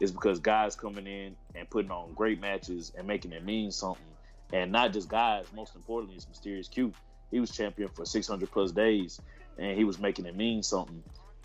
[0.00, 4.04] It's because guys coming in and putting on great matches and making it mean something.
[4.52, 6.92] And not just guys, most importantly, it's Mysterious Q.
[7.30, 9.20] He was champion for 600 plus days
[9.58, 11.02] and he was making it mean something.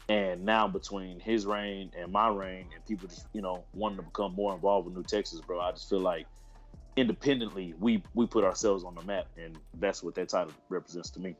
[0.07, 4.03] And now between his reign and my reign, and people just you know wanting to
[4.03, 6.27] become more involved with New Texas, bro, I just feel like
[6.95, 11.19] independently we we put ourselves on the map, and that's what that title represents to
[11.19, 11.35] me.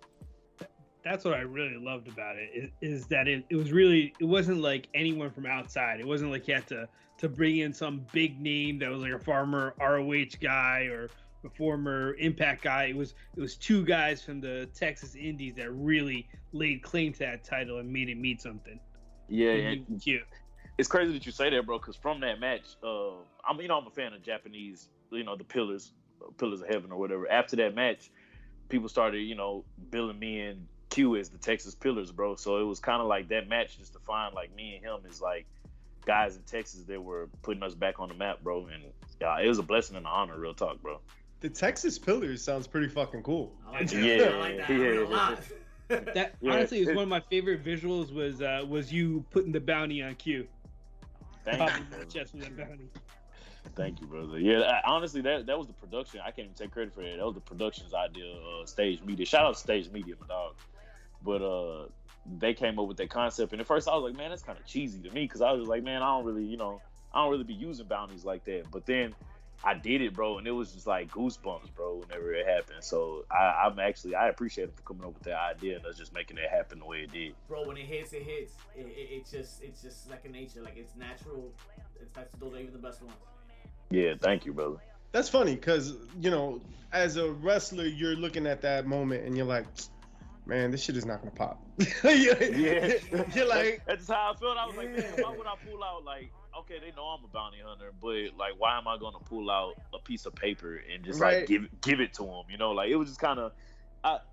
[1.04, 4.26] That's what I really loved about it is, is that it, it was really it
[4.26, 6.00] wasn't like anyone from outside.
[6.00, 9.14] It wasn't like you had to to bring in some big name that was like
[9.14, 11.10] a farmer ROH guy or
[11.46, 12.86] a former Impact guy.
[12.86, 17.20] It was it was two guys from the Texas Indies that really laid claim to
[17.20, 18.80] that title and made it mean something.
[19.28, 20.24] Yeah, And you-
[20.78, 21.78] it's crazy that you say that, bro.
[21.80, 23.12] Because from that match, uh,
[23.48, 26.68] I'm you know I'm a fan of Japanese, you know the Pillars, uh, Pillars of
[26.68, 27.30] Heaven or whatever.
[27.32, 28.12] After that match,
[28.70, 32.36] people started you know billing me and Q as the Texas Pillars, bro.
[32.36, 35.22] So it was kind of like that match just defined like me and him is
[35.22, 35.46] like
[36.06, 38.68] guys in Texas that were putting us back on the map, bro.
[38.68, 38.84] And
[39.20, 41.00] yeah, it was a blessing and an honor, real talk, bro.
[41.42, 43.54] The Texas Pillars sounds pretty fucking cool.
[43.68, 44.04] I like that.
[44.04, 45.38] Yeah, I like that yeah,
[45.90, 46.04] yeah.
[46.14, 49.60] That Yeah, honestly is one of my favorite visuals was uh was you putting the
[49.60, 50.48] bounty on Q.
[51.44, 52.06] Thank you, brother.
[52.06, 52.90] chest with that bounty.
[53.76, 54.40] Thank you, brother.
[54.40, 56.22] Yeah, I- honestly, that that was the production.
[56.22, 57.18] I can't even take credit for that.
[57.18, 58.34] That was the production's idea.
[58.34, 59.26] Uh, Stage Media.
[59.26, 60.56] Shout out to Stage Media, my dog.
[61.24, 61.88] But uh,
[62.40, 64.58] they came up with that concept, and at first I was like, man, that's kind
[64.58, 66.82] of cheesy to me because I was like, man, I don't really, you know,
[67.14, 68.66] I don't really be using bounties like that.
[68.72, 69.16] But then
[69.64, 72.84] I did it, bro, and it was just like goosebumps, bro, whenever it happened.
[72.84, 75.98] So I, I'm actually I appreciate it for coming up with that idea and us
[75.98, 77.34] just making it happen the way it did.
[77.48, 78.54] Bro, when it hits, it hits.
[78.76, 80.62] It, it, it just it's just second nature.
[80.62, 81.52] Like it's natural.
[82.00, 83.16] It's that's those are even the best ones.
[83.90, 84.78] Yeah, thank you, brother.
[85.12, 86.62] That's funny because you know,
[86.92, 89.66] as a wrestler, you're looking at that moment and you're like,
[90.46, 91.60] man, this shit is not gonna pop.
[92.04, 92.94] you're, Yeah,
[93.34, 94.58] you're like, that's how I felt.
[94.58, 97.28] I was like, man, why would I pull out like, okay, they know I'm a
[97.28, 101.04] bounty hunter, but like, why am I gonna pull out a piece of paper and
[101.04, 101.40] just Right.
[101.40, 102.44] like give give it to them?
[102.50, 103.52] You know, like it was just kind of,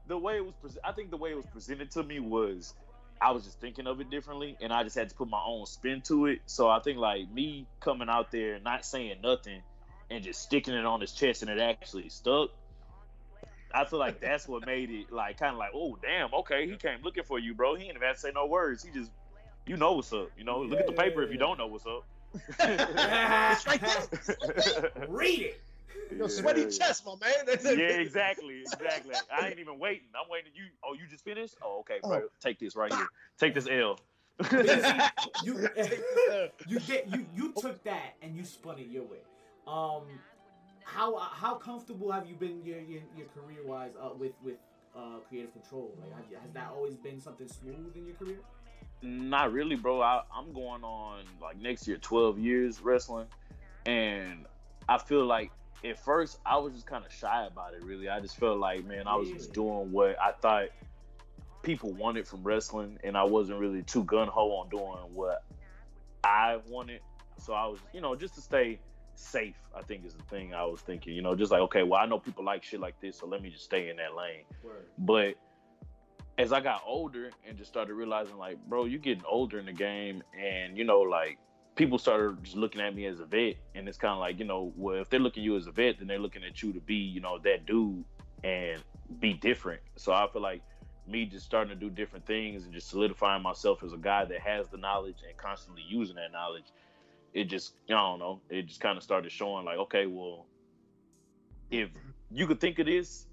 [0.06, 0.54] the way it was.
[0.60, 2.74] Pre- I think the way it was presented to me was,
[3.20, 5.66] I was just thinking of it differently, and I just had to put my own
[5.66, 6.40] spin to it.
[6.46, 9.62] So I think like me coming out there not saying nothing
[10.10, 12.50] and just sticking it on his chest and it actually stuck.
[13.74, 16.76] I feel like that's what made it like kind of like, oh damn, okay, he
[16.76, 17.74] came looking for you, bro.
[17.74, 18.82] He ain't even have to say no words.
[18.82, 19.10] He just,
[19.66, 20.30] you know what's up.
[20.36, 22.04] You know, look at the paper yeah, if you don't know what's up.
[22.58, 24.90] it's right there.
[25.08, 25.60] Read it.
[26.16, 27.58] Your sweaty chest, my man.
[27.64, 29.14] Yeah, exactly, exactly.
[29.32, 30.08] I ain't even waiting.
[30.14, 30.52] I'm waiting.
[30.54, 31.56] You, oh, you just finished?
[31.62, 32.22] Oh, okay, bro.
[32.24, 32.28] Oh.
[32.40, 33.08] Take this right here.
[33.38, 33.98] Take this L.
[35.42, 35.68] You
[36.66, 39.18] you get you you took that and you spun it your way.
[39.66, 40.02] Um,
[40.84, 44.56] how how comfortable have you been your your, your career wise uh, with with
[44.96, 45.94] uh, creative control?
[46.00, 48.38] Like, have has that always been something smooth in your career?
[49.02, 50.00] Not really, bro.
[50.00, 53.26] I, I'm going on like next year, 12 years wrestling,
[53.84, 54.46] and
[54.88, 55.50] I feel like
[55.84, 57.82] at first I was just kind of shy about it.
[57.82, 60.68] Really, I just felt like, man, I was just doing what I thought
[61.62, 65.42] people wanted from wrestling, and I wasn't really too gun ho on doing what
[66.22, 67.00] I wanted.
[67.38, 68.78] So I was, you know, just to stay
[69.14, 69.56] safe.
[69.74, 71.14] I think is the thing I was thinking.
[71.14, 73.42] You know, just like okay, well, I know people like shit like this, so let
[73.42, 74.44] me just stay in that lane.
[74.62, 74.86] Word.
[74.98, 75.34] But
[76.38, 79.72] as I got older and just started realizing, like, bro, you're getting older in the
[79.72, 81.38] game, and you know, like,
[81.74, 84.44] people started just looking at me as a vet, and it's kind of like, you
[84.44, 86.72] know, well, if they're looking at you as a vet, then they're looking at you
[86.72, 88.04] to be, you know, that dude
[88.44, 88.82] and
[89.20, 89.80] be different.
[89.96, 90.62] So I feel like
[91.06, 94.40] me just starting to do different things and just solidifying myself as a guy that
[94.40, 96.64] has the knowledge and constantly using that knowledge.
[97.32, 100.46] It just, I don't know, it just kind of started showing, like, okay, well,
[101.70, 101.88] if
[102.30, 103.26] you could think of this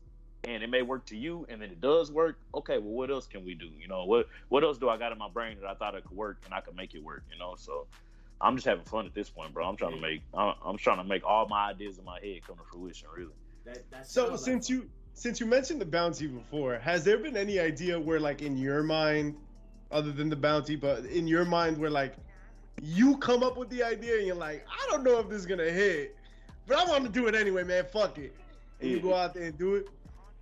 [0.46, 3.28] and it may work to you and then it does work okay well what else
[3.28, 3.70] can we do?
[3.80, 6.06] You know what what else do i got in my brain that i thought it
[6.06, 7.56] could work and i could make it work you know?
[7.58, 7.88] So
[8.40, 9.68] i'm just having fun at this point bro.
[9.68, 12.40] I'm trying to make i'm, I'm trying to make all my ideas in my head
[12.48, 13.34] come to fruition really.
[13.66, 17.18] That, that So sounds since like you since you mentioned the bounty before, has there
[17.18, 19.36] been any idea where like in your mind,
[19.92, 22.16] other than the bounty, but in your mind where like
[22.82, 25.46] you come up with the idea and you're like, I don't know if this is
[25.46, 26.16] gonna hit,
[26.68, 27.86] but I want to do it anyway, man.
[27.92, 28.36] Fuck it.
[28.80, 29.90] And you go out there and do it.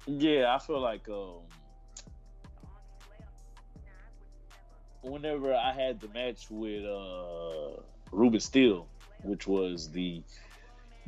[0.05, 1.39] Yeah, I feel like um,
[5.01, 8.87] whenever I had the match with uh, Ruben Steele,
[9.23, 10.21] which was the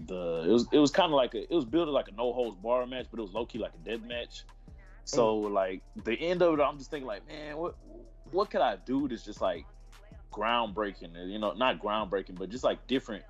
[0.06, 2.34] the it was it was kind of like a it was built like a no
[2.34, 4.44] holds bar match, but it was low key like a dead match.
[5.06, 7.76] So like the end of it, I'm just thinking like, man, what
[8.32, 9.66] what could I do that's just like
[10.32, 11.30] groundbreaking?
[11.30, 13.24] You know, not groundbreaking, but just like different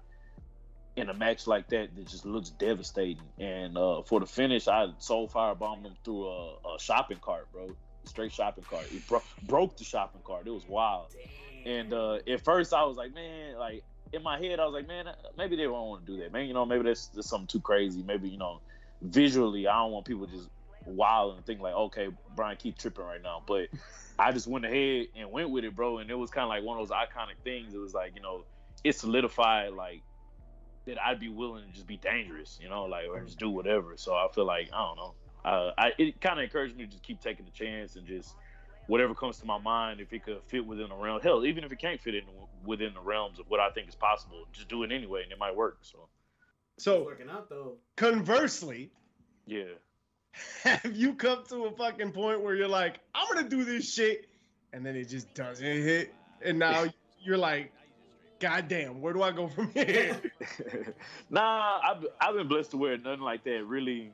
[0.95, 3.23] in a match like that that just looks devastating.
[3.37, 7.69] And uh, for the finish, I soul firebombed him through a, a shopping cart, bro.
[8.05, 8.85] Straight shopping cart.
[9.07, 10.47] Bro- broke the shopping cart.
[10.47, 11.07] It was wild.
[11.65, 13.83] And uh, at first, I was like, man, like
[14.13, 15.05] in my head, I was like, man,
[15.37, 16.47] maybe they won't want to do that, man.
[16.47, 18.03] You know, maybe that's, that's something too crazy.
[18.03, 18.61] Maybe you know,
[19.01, 20.49] visually, I don't want people just
[20.95, 23.43] wild and think like, okay, Bryan, keep tripping right now.
[23.45, 23.69] But
[24.17, 25.99] I just went ahead and went with it, bro.
[25.99, 27.73] And it was kind of like one of those iconic things.
[27.73, 28.45] It was like, you know,
[28.83, 30.01] it solidified like
[30.85, 33.95] that I'd be willing to just be dangerous, you know, like or just do whatever.
[33.97, 35.15] So I feel like I don't know.
[35.45, 38.35] Uh, I it kind of encouraged me to just keep taking the chance and just
[38.87, 41.71] whatever comes to my mind, if it could fit within the realm, hell, even if
[41.71, 42.23] it can't fit in
[42.65, 45.37] within the realms of what I think is possible, just do it anyway, and it
[45.37, 45.77] might work.
[45.81, 46.09] So,
[46.79, 47.77] So working out though.
[47.97, 48.91] conversely,
[49.45, 49.75] yeah,
[50.63, 54.27] have you come to a fucking point where you're like, I'm gonna do this shit,
[54.73, 56.13] and then it just doesn't hit,
[56.43, 56.85] and now
[57.21, 57.71] you're like,
[58.39, 60.19] God damn, where do I go from here?
[61.29, 64.11] nah, I've I've been blessed to where nothing like that really.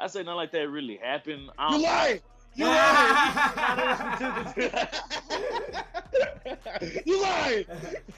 [0.00, 1.42] I say nothing like that really happened.
[1.42, 2.20] You don't- lying.
[2.54, 4.78] You lying.
[7.04, 7.64] You lying.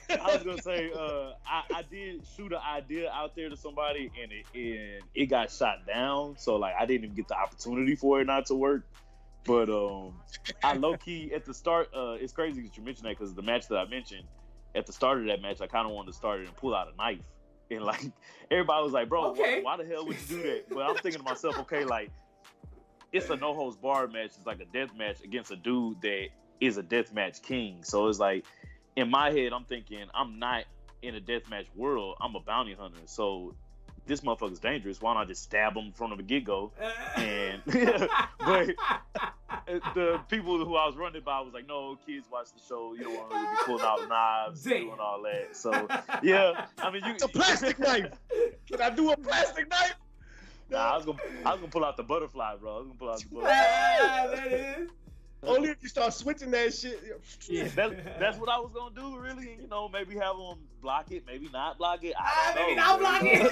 [0.09, 4.11] I was gonna say, uh, I, I did shoot an idea out there to somebody,
[4.21, 6.35] and it and it got shot down.
[6.37, 8.85] So like, I didn't even get the opportunity for it not to work.
[9.45, 10.13] But um,
[10.63, 11.89] I low key at the start.
[11.95, 14.27] Uh, it's crazy that you mentioned that because the match that I mentioned
[14.75, 16.75] at the start of that match, I kind of wanted to start it and pull
[16.75, 17.19] out a knife,
[17.71, 18.03] and like
[18.51, 19.61] everybody was like, "Bro, Okay.
[19.63, 22.11] why, why the hell would you do that?" But I'm thinking to myself, okay, like
[23.11, 24.31] it's a no holds barred match.
[24.37, 26.27] It's like a death match against a dude that
[26.61, 27.83] is a death match king.
[27.83, 28.45] So it's like
[28.95, 30.63] in my head, I'm thinking I'm not
[31.01, 32.15] in a deathmatch world.
[32.21, 33.01] I'm a bounty hunter.
[33.05, 33.55] So
[34.05, 35.01] this motherfucker's dangerous.
[35.01, 36.71] Why not just stab him from the get go?
[37.17, 38.69] And but
[39.95, 42.93] the people who I was running by was like, no, kids watch the show.
[42.93, 44.83] You don't want to really be pulling out knives and Damn.
[44.87, 45.55] doing all that.
[45.55, 45.71] So
[46.23, 47.13] yeah, I mean, you.
[47.13, 48.11] It's a plastic knife.
[48.67, 49.95] Can I do a plastic knife?
[50.69, 52.75] Nah, I was gonna, I was gonna pull out the butterfly, bro.
[52.75, 53.51] I was gonna pull out the butterfly.
[53.53, 54.89] Ah, that is.
[55.43, 57.01] Only if you start switching that shit.
[57.47, 59.57] Yeah, that's that's what I was gonna do, really.
[59.61, 62.13] You know, maybe have them block it, maybe not block it.
[62.17, 63.51] Ah, I don't maybe know, not block it.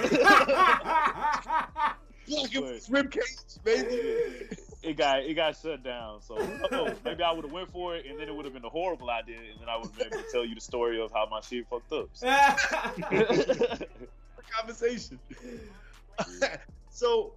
[2.28, 3.24] Block it with rib cage,
[3.64, 3.88] baby.
[4.82, 6.22] it got it got shut down.
[6.22, 6.96] So who knows?
[7.04, 9.10] maybe I would have went for it, and then it would have been a horrible
[9.10, 11.26] idea, and then I would have been able to tell you the story of how
[11.28, 12.08] my shit fucked up.
[12.12, 12.28] So.
[14.56, 15.18] Conversation.
[16.90, 17.32] so,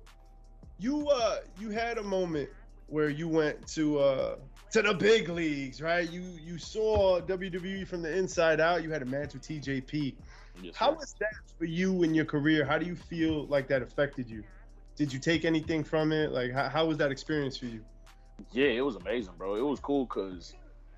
[0.78, 2.50] you uh, you had a moment
[2.94, 4.36] where you went to uh
[4.72, 6.10] to the big leagues, right?
[6.10, 8.84] You you saw WWE from the inside out.
[8.84, 10.16] You had a match with TJP.
[10.62, 12.64] Yes, How was that for you in your career?
[12.64, 14.44] How do you feel like that affected you?
[14.96, 16.32] Did you take anything from it?
[16.32, 17.84] Like, how, how was that experience for you?
[18.52, 19.56] Yeah, it was amazing, bro.
[19.56, 20.54] It was cool because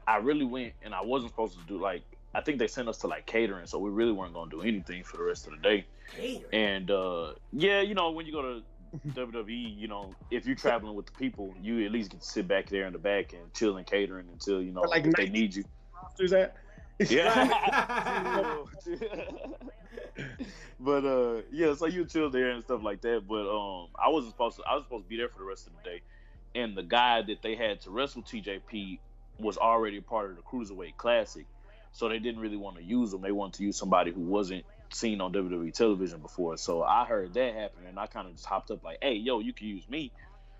[0.05, 2.03] I really went and I wasn't supposed to do like
[2.33, 5.03] I think they sent us to like catering, so we really weren't gonna do anything
[5.05, 5.85] for the rest of the day.
[6.51, 8.61] And uh yeah, you know, when you go to
[9.07, 12.47] WWE, you know, if you're traveling with the people, you at least get to sit
[12.47, 15.29] back there in the back and chill and catering until you know like, if they
[15.29, 15.63] need you.
[16.01, 16.55] Rosters at?
[16.99, 18.57] Yeah.
[20.79, 23.27] but uh yeah, so you chill there and stuff like that.
[23.27, 25.67] But um I wasn't supposed to I was supposed to be there for the rest
[25.67, 26.01] of the day.
[26.55, 28.99] And the guy that they had to wrestle TJP
[29.39, 31.45] was already part of the Cruiserweight Classic.
[31.91, 33.21] So they didn't really want to use him.
[33.21, 36.57] They wanted to use somebody who wasn't seen on WWE television before.
[36.57, 39.39] So I heard that happen and I kind of just hopped up like, hey, yo,
[39.39, 40.13] you can use me.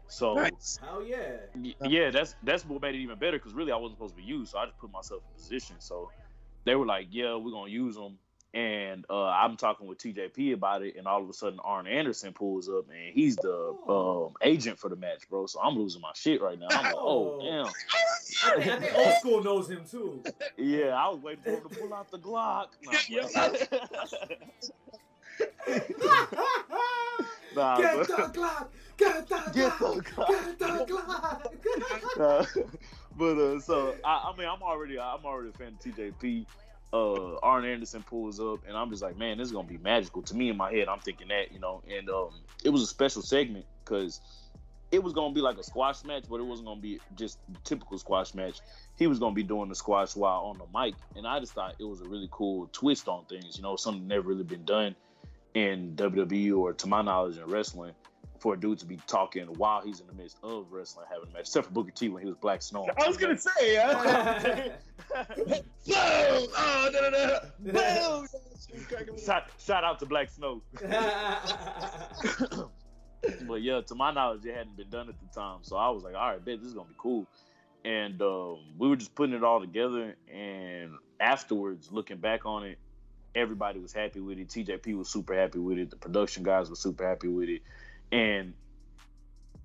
[0.07, 0.77] So Nice.
[0.81, 1.37] Hell yeah.
[1.55, 4.21] Y- yeah, that's that's what made it even better because really I wasn't supposed to
[4.21, 5.77] be used, so I just put myself in position.
[5.79, 6.11] So
[6.65, 8.19] they were like, "Yeah, we're gonna use them,"
[8.55, 12.31] and uh, I'm talking with TJP about it, and all of a sudden Arn Anderson
[12.31, 15.45] pulls up, and he's the um, agent for the match, bro.
[15.45, 16.67] So I'm losing my shit right now.
[16.71, 17.65] I'm like, "Oh damn!"
[18.45, 20.23] I think, I think old school knows him too.
[20.57, 22.67] Yeah, I was waiting for him to pull out the Glock.
[27.55, 28.67] Nah, Get the Glock!
[28.97, 30.27] Get the Get the Glock!
[30.27, 32.19] Get the Glock!
[32.19, 32.45] Uh,
[33.17, 36.45] but uh, so I, I mean, I'm already I'm already a fan of TJP.
[36.93, 40.21] Uh, Arn Anderson pulls up, and I'm just like, man, this is gonna be magical.
[40.23, 41.81] To me, in my head, I'm thinking that, you know.
[41.89, 42.29] And um,
[42.63, 44.21] it was a special segment because
[44.91, 47.97] it was gonna be like a squash match, but it wasn't gonna be just typical
[47.97, 48.59] squash match.
[48.97, 51.75] He was gonna be doing the squash while on the mic, and I just thought
[51.79, 53.57] it was a really cool twist on things.
[53.57, 54.95] You know, something never really been done
[55.53, 57.93] in WWE or, to my knowledge, in wrestling
[58.45, 61.33] for a dude to be talking while he's in the midst of wrestling, having a
[61.33, 62.87] match, except for Booker T when he was Black Snow.
[62.95, 64.69] I was gonna say, yeah.
[65.35, 65.63] Boom!
[65.87, 67.39] Oh, no, no, no.
[67.73, 68.27] Boom!
[69.25, 70.61] shout, shout out to Black Snow.
[73.47, 75.61] but yeah, to my knowledge, it hadn't been done at the time.
[75.63, 77.25] So I was like, all right, bet this is gonna be cool.
[77.83, 80.15] And um, we were just putting it all together.
[80.31, 82.77] And afterwards, looking back on it,
[83.33, 84.49] everybody was happy with it.
[84.49, 85.89] TJP was super happy with it.
[85.89, 87.63] The production guys were super happy with it.
[88.11, 88.53] And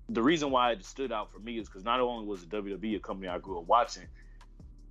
[0.09, 2.97] the reason why it stood out for me is because not only was the WWE
[2.97, 4.07] a company I grew up watching,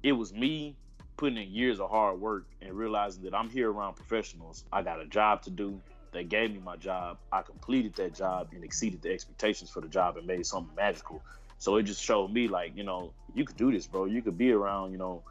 [0.03, 0.77] it was me
[1.17, 4.65] putting in years of hard work and realizing that I'm here around professionals.
[4.73, 5.81] I got a job to do.
[6.13, 7.19] They gave me my job.
[7.31, 11.23] I completed that job and exceeded the expectations for the job and made something magical.
[11.59, 14.07] So it just showed me like, you know, you could do this, bro.
[14.07, 15.23] You could be around, you know,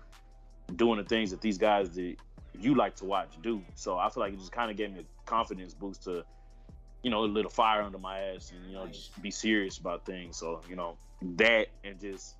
[0.75, 2.15] doing the things that these guys that
[2.59, 3.63] you like to watch do.
[3.73, 6.23] So I feel like it just kind of gave me a confidence boost to,
[7.01, 10.05] you know, a little fire under my ass and, you know, just be serious about
[10.05, 10.37] things.
[10.37, 10.97] So, you know,
[11.37, 12.35] that and just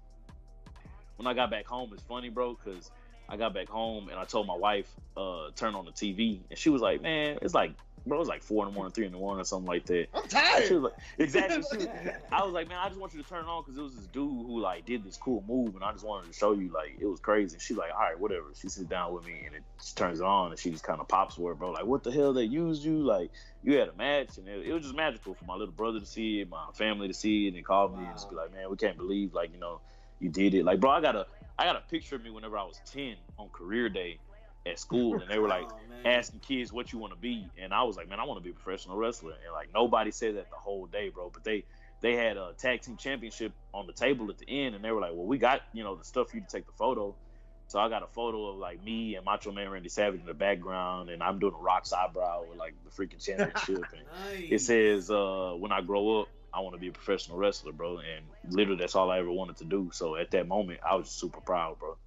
[1.18, 2.92] when I got back home, it's funny, bro, because
[3.28, 6.58] I got back home and I told my wife, uh, turn on the TV, and
[6.58, 7.74] she was like, "Man, it's like,
[8.10, 9.86] bro, it was like four in the morning, three in the morning, or something like
[9.86, 10.68] that." I'm tired.
[10.68, 11.64] She was like, exactly.
[11.72, 11.88] She was,
[12.32, 13.96] I was like, "Man, I just want you to turn it on because it was
[13.96, 16.72] this dude who like did this cool move, and I just wanted to show you
[16.74, 19.56] like it was crazy." She's like, "All right, whatever." She sits down with me and
[19.56, 21.72] it just turns it on, and she just kind of pops for it, bro.
[21.72, 22.34] Like, what the hell?
[22.34, 23.00] They used you?
[23.04, 23.32] Like,
[23.64, 26.06] you had a match, and it, it was just magical for my little brother to
[26.06, 28.70] see it, my family to see it, and call me and just be like, "Man,
[28.70, 29.82] we can't believe like you know."
[30.22, 30.90] You did it, like, bro.
[30.92, 33.88] I got a I got a picture of me whenever I was 10 on career
[33.88, 34.20] day
[34.66, 35.68] at school, and they were like
[36.06, 38.40] Oh, asking kids what you want to be, and I was like, man, I want
[38.40, 41.30] to be a professional wrestler, and like nobody said that the whole day, bro.
[41.34, 41.66] But they
[42.02, 45.02] they had a tag team championship on the table at the end, and they were
[45.02, 47.16] like, well, we got you know the stuff for you to take the photo.
[47.68, 50.34] So I got a photo of like me and Macho Man Randy Savage in the
[50.34, 54.08] background, and I'm doing a Rock's eyebrow with like the freaking championship, and
[54.52, 57.98] it says uh, when I grow up, I want to be a professional wrestler, bro.
[57.98, 59.92] And literally, that's all I ever wanted to do.
[59.94, 61.98] So at that moment, I was super proud, bro.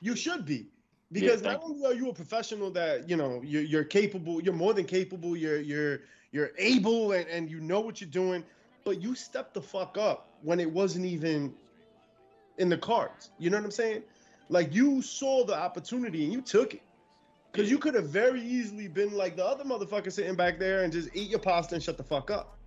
[0.00, 0.68] You should be.
[1.14, 4.42] Because Yeah, not thank only are you a professional that, you know, you're, you're capable,
[4.42, 6.00] you're more than capable, you're you're
[6.32, 8.42] you're able and, and you know what you're doing,
[8.84, 11.54] but you stepped the fuck up when it wasn't even
[12.58, 13.30] in the cards.
[13.38, 14.02] You know what I'm saying?
[14.48, 16.82] Like you saw the opportunity and you took it.
[17.52, 20.92] Cause you could have very easily been like the other motherfucker sitting back there and
[20.92, 22.58] just eat your pasta and shut the fuck up.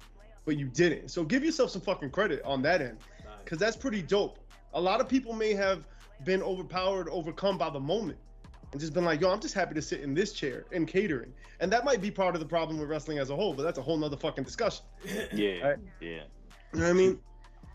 [0.45, 1.11] But you didn't.
[1.11, 2.99] So give yourself some fucking credit on that end
[3.43, 4.39] because that's pretty dope.
[4.73, 5.83] A lot of people may have
[6.23, 8.17] been overpowered, overcome by the moment,
[8.77, 11.33] and just been like, "Yo, I'm just happy to sit in this chair in catering,"
[11.61, 13.55] and that might be part of the problem with wrestling as a whole.
[13.55, 14.85] But that's a whole nother fucking discussion.
[15.33, 15.77] Yeah, Right.
[15.99, 16.09] yeah.
[16.09, 17.19] You know what I mean?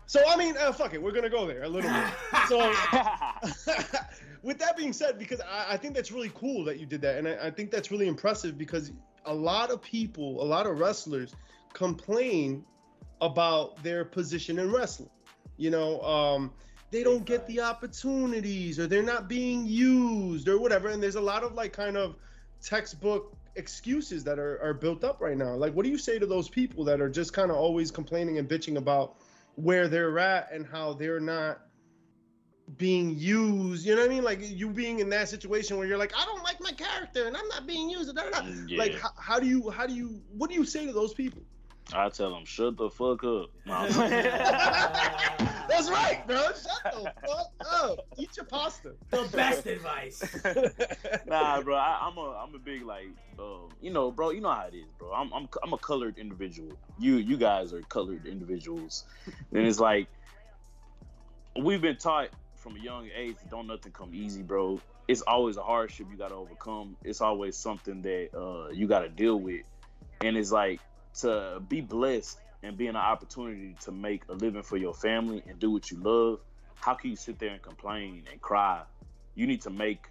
[0.05, 2.13] So I mean, uh, fuck it, we're gonna go there a little bit.
[2.47, 2.57] So
[4.43, 7.17] with that being said, because I, I think that's really cool that you did that,
[7.17, 8.93] and I, I think that's really impressive because
[9.25, 11.35] a lot of people, a lot of wrestlers,
[11.73, 12.63] complain
[13.19, 15.09] about their position in wrestling.
[15.57, 16.53] You know, um,
[16.93, 20.89] they don't get the opportunities, or they're not being used, or whatever.
[20.89, 22.15] And there's a lot of like kind of
[22.61, 25.55] textbook excuses that are, are built up right now.
[25.55, 28.37] Like, what do you say to those people that are just kind of always complaining
[28.37, 29.15] and bitching about
[29.55, 31.61] where they're at and how they're not
[32.77, 33.87] being used?
[33.87, 34.23] You know what I mean?
[34.23, 37.35] Like you being in that situation where you're like, I don't like my character and
[37.35, 38.15] I'm not being used.
[38.15, 38.21] Da.
[38.21, 38.77] Mm, yeah.
[38.77, 41.41] Like, how, how do you, how do you, what do you say to those people?
[41.95, 43.49] I tell them, shut the fuck up.
[45.67, 46.37] That's right, bro.
[46.37, 47.99] Shut the fuck up.
[48.17, 48.93] Eat your pasta.
[49.09, 50.21] the best advice.
[51.27, 51.75] nah, bro.
[51.75, 53.07] I, I'm a I'm a big like
[53.39, 54.31] um, you know, bro.
[54.31, 55.11] You know how it is, bro.
[55.13, 56.73] I'm I'm I'm a colored individual.
[56.99, 59.05] You you guys are colored individuals,
[59.51, 60.07] and it's like
[61.59, 64.79] we've been taught from a young age that don't nothing come easy, bro.
[65.07, 66.95] It's always a hardship you got to overcome.
[67.03, 69.65] It's always something that uh, you got to deal with,
[70.21, 70.79] and it's like
[71.21, 75.59] to be blessed and be an opportunity to make a living for your family and
[75.59, 76.39] do what you love.
[76.75, 78.81] How can you sit there and complain and cry?
[79.35, 80.07] You need to make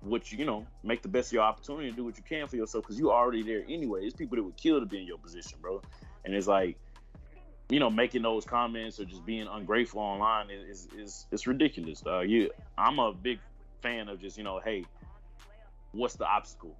[0.00, 2.46] what you you know make the best of your opportunity and do what you can
[2.46, 4.00] for yourself because you're already there anyway.
[4.00, 5.82] There's people that would kill to be in your position, bro.
[6.24, 6.76] And it's like,
[7.68, 12.00] you know, making those comments or just being ungrateful online is is, is it's ridiculous.
[12.00, 12.28] Dog.
[12.28, 13.38] You, I'm a big
[13.82, 14.84] fan of just you know, hey,
[15.92, 16.76] what's the obstacle?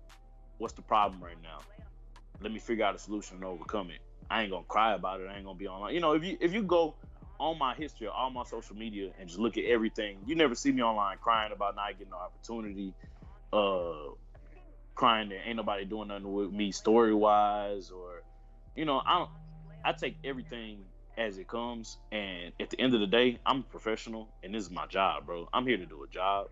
[0.59, 1.59] What's the problem right now?
[2.41, 4.01] Let me figure out a solution and overcome it.
[4.31, 5.29] I ain't gonna cry about it.
[5.31, 5.95] I ain't gonna be online.
[5.95, 6.97] You know, if you if you go
[7.39, 10.73] on my history, all my social media, and just look at everything, you never see
[10.73, 12.95] me online crying about not getting no opportunity,
[13.53, 14.15] uh,
[14.95, 18.23] crying that ain't nobody doing nothing with me story wise, or
[18.75, 19.31] you know, I don't.
[19.85, 20.85] I take everything
[21.17, 24.65] as it comes, and at the end of the day, I'm a professional, and this
[24.65, 25.49] is my job, bro.
[25.53, 26.49] I'm here to do a job,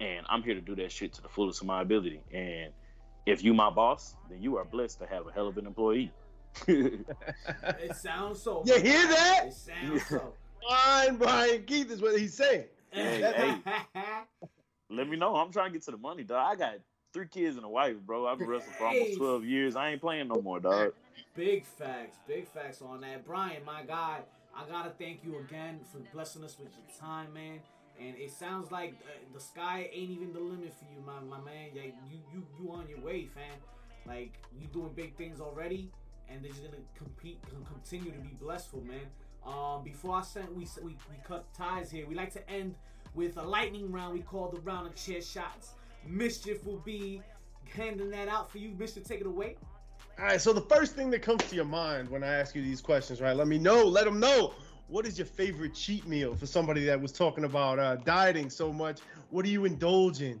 [0.00, 2.20] and I'm here to do that shit to the fullest of my ability.
[2.32, 2.72] And
[3.26, 6.12] if you my boss, then you are blessed to have a hell of an employee.
[6.68, 8.62] It sounds so.
[8.64, 9.44] You hear that?
[9.48, 10.32] It sounds so.
[10.68, 12.64] Fine, Bryan Keith is what he's saying.
[12.90, 13.60] Hey,
[14.90, 15.36] Let me know.
[15.36, 16.46] I'm trying to get to the money, dog.
[16.50, 16.74] I got
[17.12, 18.26] three kids and a wife, bro.
[18.26, 19.76] I've been wrestling for almost 12 years.
[19.76, 20.92] I ain't playing no more, dog.
[21.34, 23.26] Big facts, big facts on that.
[23.26, 24.20] Bryan, my guy,
[24.56, 27.60] I gotta thank you again for blessing us with your time, man.
[27.98, 31.42] And it sounds like uh, the sky ain't even the limit for you, my, my
[31.42, 31.70] man.
[31.74, 33.58] Yeah, you you you on your way, fam.
[34.06, 35.90] Like you doing big things already,
[36.28, 39.06] and they're just gonna compete, con- continue to be blessful, man.
[39.46, 42.06] Um, before I sent, we we we cut ties here.
[42.06, 42.74] We like to end
[43.14, 44.12] with a lightning round.
[44.12, 45.72] We call the round of chair shots.
[46.06, 47.22] Mischief will be
[47.74, 49.00] handing that out for you, Mister.
[49.00, 49.56] Take it away.
[50.18, 52.62] All right, so the first thing that comes to your mind when I ask you
[52.62, 53.36] these questions, right?
[53.36, 53.84] Let me know.
[53.84, 54.54] Let them know.
[54.88, 58.72] What is your favorite cheat meal for somebody that was talking about uh, dieting so
[58.72, 59.00] much?
[59.30, 60.40] What do you indulge in?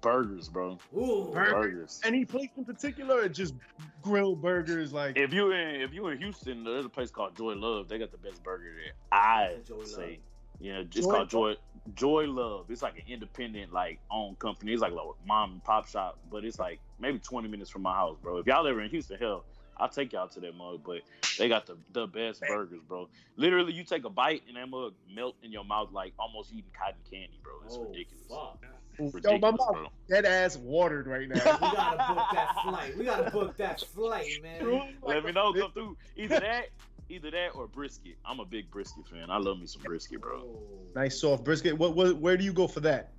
[0.00, 0.78] Burgers, bro.
[0.96, 1.30] Ooh.
[1.32, 1.52] Burger.
[1.52, 2.00] Burgers.
[2.04, 3.54] Any place in particular, or just
[4.02, 4.92] grilled burgers?
[4.92, 7.88] Like, If you in if you in Houston, there's a place called Joy Love.
[7.88, 8.92] They got the best burger there.
[9.10, 9.88] I Joy Love.
[9.88, 10.20] say,
[10.60, 11.54] yeah, it's Joy called Joy
[11.94, 12.66] Joy Love.
[12.70, 14.72] It's like an independent, like owned company.
[14.72, 17.94] It's like a mom and pop shop, but it's like maybe 20 minutes from my
[17.94, 18.38] house, bro.
[18.38, 19.44] If y'all ever in Houston, hell,
[19.78, 20.80] I'll take y'all to that mug.
[20.84, 21.02] But
[21.38, 23.08] they got the the best burgers, bro.
[23.36, 26.70] Literally, you take a bite and that mug melt in your mouth like almost eating
[26.78, 27.52] cotton candy, bro.
[27.64, 28.24] It's Oh, ridiculous.
[28.28, 28.58] fuck.
[28.98, 29.86] yo, my Ridiculous, mouth bro.
[30.08, 31.34] dead ass watered right now.
[31.34, 31.42] We
[31.76, 32.96] gotta book that flight.
[32.96, 34.92] We gotta book that flight, man.
[35.02, 35.52] Let me know.
[35.52, 35.96] Come through.
[36.16, 36.68] Either that,
[37.10, 38.16] either that or brisket.
[38.24, 39.30] I'm a big brisket fan.
[39.30, 40.38] I love me some brisket, bro.
[40.38, 40.58] Oh.
[40.94, 41.76] Nice soft brisket.
[41.76, 42.16] What, what?
[42.16, 43.12] Where do you go for that?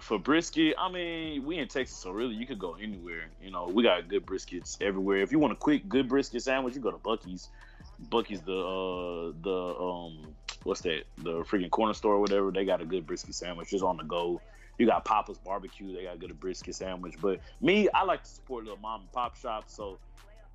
[0.00, 3.30] For brisket, I mean, we in Texas, so really you could go anywhere.
[3.40, 5.18] You know, we got good briskets everywhere.
[5.18, 7.48] If you want a quick good brisket sandwich, you go to Buc-ee's.
[8.08, 10.34] Buc-ee's the uh the um
[10.64, 11.04] what's that?
[11.18, 12.50] The freaking corner store or whatever.
[12.50, 14.40] They got a good brisket sandwich just on the go.
[14.78, 17.14] You got Pappas barbecue, they got a good brisket sandwich.
[17.20, 20.00] But me, I like to support little mom and pop shops, so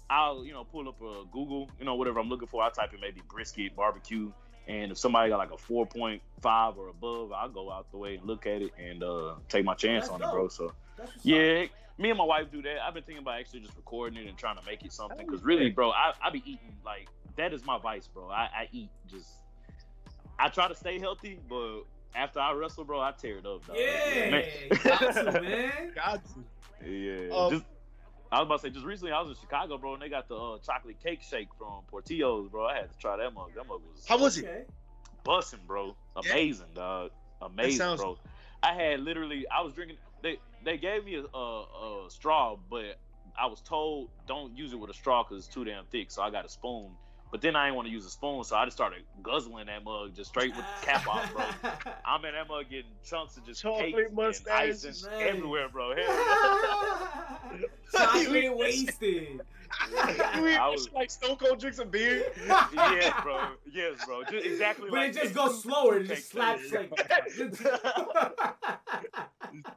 [0.10, 2.62] I'll, you know, pull up a Google, you know, whatever I'm looking for.
[2.64, 4.32] I type in maybe brisket barbecue.
[4.70, 8.24] And if somebody got like a 4.5 or above, I'll go out the way and
[8.24, 10.48] look at it and uh, take my chance That's on it, bro.
[10.48, 11.66] So That's what's yeah,
[11.98, 12.78] me and my wife do that.
[12.88, 15.26] I've been thinking about actually just recording it and trying to make it something.
[15.26, 18.30] Cause really, bro, I, I be eating like that is my vice, bro.
[18.30, 19.28] I, I eat just.
[20.38, 21.82] I try to stay healthy, but
[22.16, 23.66] after I wrestle, bro, I tear it up.
[23.66, 23.76] Dog.
[23.76, 24.46] Yeah, Man.
[24.84, 25.92] got to, man.
[25.96, 26.90] Got to.
[26.90, 27.36] yeah.
[27.36, 27.66] Um, just,
[28.32, 30.28] I was about to say, just recently I was in Chicago, bro, and they got
[30.28, 32.66] the uh, chocolate cake shake from Portillo's, bro.
[32.68, 33.50] I had to try that mug.
[33.56, 34.46] That mug was How was it?
[34.46, 34.64] Okay.
[35.24, 35.96] busting, bro.
[36.24, 36.32] Yeah.
[36.32, 37.12] Amazing, dog.
[37.42, 38.18] Amazing, sounds- bro.
[38.62, 39.98] I had literally, I was drinking.
[40.22, 43.00] They they gave me a, a, a straw, but
[43.40, 46.12] I was told don't use it with a straw because it's too damn thick.
[46.12, 46.92] So I got a spoon.
[47.32, 49.84] But then I didn't want to use a spoon, so I just started guzzling that
[49.84, 51.44] mug just straight with the cap off, bro.
[52.06, 55.70] I'm in that mug getting chunks of just Chocolate cake and mustache, ice and everywhere,
[55.70, 55.96] bro.
[55.96, 56.08] Hell
[57.60, 57.68] yeah.
[57.92, 59.42] Chocolate wasted.
[60.36, 62.32] you eat I was- like Stone Cold drinks a beer.
[62.48, 63.40] yes, bro.
[63.72, 64.24] Yes, bro.
[64.24, 66.00] Just exactly But like it just goes slower.
[66.00, 66.92] It just slaps like.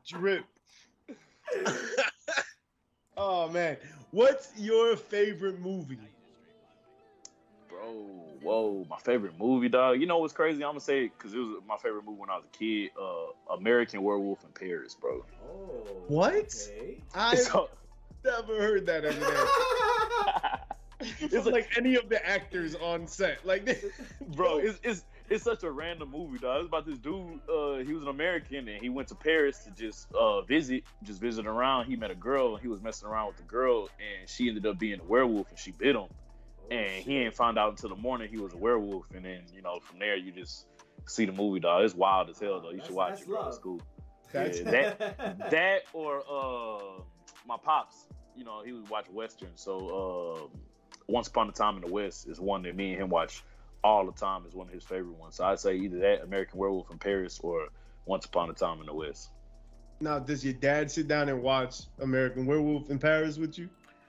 [0.08, 0.44] Drip.
[3.16, 3.76] oh man,
[4.10, 5.98] what's your favorite movie?
[7.82, 7.90] Bro,
[8.42, 10.00] whoa, my favorite movie, dog.
[10.00, 10.62] You know what's crazy?
[10.62, 12.90] I'm gonna say because it was my favorite movie when I was a kid.
[13.00, 15.24] Uh, American Werewolf in Paris, bro.
[15.44, 16.34] Oh, What?
[16.34, 17.02] okay.
[17.14, 17.68] I've So,
[18.24, 19.22] never heard that as an
[21.00, 23.44] it's It's like, like any of the actors on set.
[23.44, 23.84] Like, this.
[24.36, 26.60] bro, it's, it's it's such a random movie, dog.
[26.60, 27.40] It's about this dude.
[27.48, 31.20] Uh, he was an American and he went to Paris to just uh visit, just
[31.20, 31.86] visit around.
[31.86, 34.66] He met a girl and he was messing around with the girl, and she ended
[34.66, 36.06] up being a werewolf and she bit him.
[36.72, 39.62] And he ain't found out until the morning he was a werewolf, and then you
[39.62, 40.66] know from there you just
[41.06, 41.84] see the movie, dog.
[41.84, 42.70] It's wild as hell, though.
[42.70, 43.46] You That's- should watch that's it, bro.
[43.46, 43.62] It's love.
[43.62, 43.80] cool.
[44.32, 47.02] That's- Yeah, That or uh,
[47.46, 48.06] my pops,
[48.36, 49.60] you know, he would watch westerns.
[49.60, 50.56] So uh,
[51.08, 53.42] Once Upon a Time in the West is one that me and him watch
[53.84, 54.44] all the time.
[54.46, 55.36] Is one of his favorite ones.
[55.36, 57.68] So I'd say either that American Werewolf in Paris or
[58.06, 59.30] Once Upon a Time in the West.
[60.00, 63.68] Now, does your dad sit down and watch American Werewolf in Paris with you?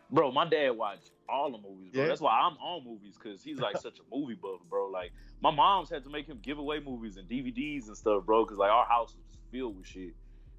[0.10, 2.02] Bro, my dad watched all the movies, bro.
[2.02, 2.08] Yeah?
[2.08, 4.88] That's why I'm on movies because he's like such a movie buff, bro.
[4.90, 5.12] Like
[5.42, 8.58] my mom's had to make him give away movies and DVDs and stuff, bro, because
[8.58, 10.14] like our house was filled with shit.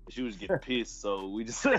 [0.06, 1.72] And She was getting pissed, so we just, you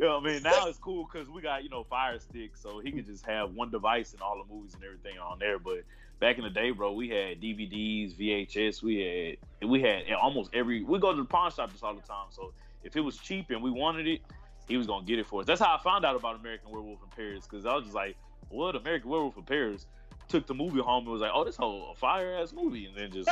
[0.00, 2.80] know, what I mean, now it's cool because we got you know Fire Stick, so
[2.80, 5.58] he could just have one device and all the movies and everything on there.
[5.58, 5.84] But
[6.20, 10.82] back in the day, bro, we had DVDs, VHS, we had we had almost every.
[10.82, 12.52] We go to the pawn shop just all the time, so
[12.84, 14.20] if it was cheap and we wanted it,
[14.68, 15.46] he was gonna get it for us.
[15.46, 18.16] That's how I found out about American Werewolf in Paris because I was just like,
[18.48, 19.86] "What American Werewolf in Paris?"
[20.28, 23.10] Took the movie home and was like, "Oh, this whole fire ass movie," and then
[23.12, 23.28] just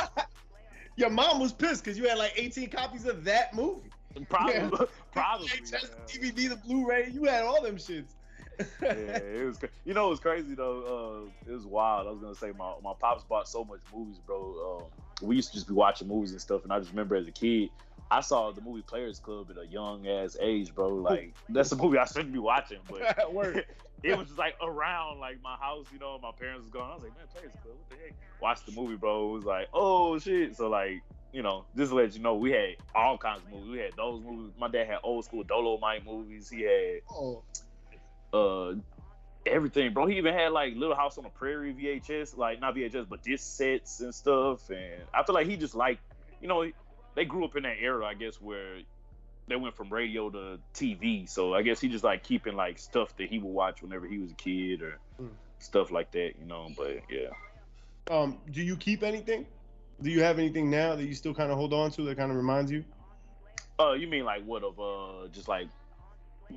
[0.97, 3.89] Your mom was pissed because you had like 18 copies of that movie.
[4.28, 4.68] probably, Yeah.
[5.12, 6.30] probably, VHS, yeah.
[6.30, 8.12] DVD, the Blu-ray, you had all them shits.
[8.83, 9.59] yeah, it was.
[9.87, 11.26] You know, it was crazy though.
[11.47, 12.07] Uh, it was wild.
[12.07, 14.83] I was gonna say my my pops bought so much movies, bro.
[15.22, 17.26] Um, we used to just be watching movies and stuff, and I just remember as
[17.26, 17.70] a kid,
[18.13, 20.89] I saw the movie Players Club at a young ass age, bro.
[20.97, 23.01] Like that's a movie I shouldn't be watching, but
[24.03, 26.19] it was just like around like my house, you know.
[26.23, 26.91] My parents was going.
[26.91, 28.15] I was like, man, Players Club, what the heck?
[28.43, 29.31] Watched the movie, bro.
[29.31, 30.57] It was like, oh shit.
[30.57, 31.03] So like.
[31.35, 33.71] You know, just to let you know, we had all kinds of movies.
[33.71, 34.53] We had those movies.
[34.59, 36.51] My dad had old school Dolomite movies.
[36.51, 37.43] He had Oh,
[38.35, 38.75] uh
[39.47, 40.05] everything, bro.
[40.05, 43.57] He even had like Little House on the Prairie VHS, like not VHS, but disc
[43.57, 44.69] sets and stuff.
[44.69, 46.01] And I feel like he just like,
[46.43, 46.71] you know,
[47.15, 48.79] they grew up in that era, I guess, where
[49.49, 51.29] they went from radio to TV.
[51.29, 54.19] So I guess he just like keeping like stuff that he would watch whenever he
[54.19, 55.31] was a kid or Mm.
[55.59, 56.69] stuff like that, you know.
[56.77, 57.31] But yeah,
[58.11, 59.47] um, do you keep anything?
[60.01, 62.31] Do you have anything now that you still kind of hold on to that kind
[62.31, 62.85] of reminds you?
[63.79, 65.69] uh, you mean like what of uh, just like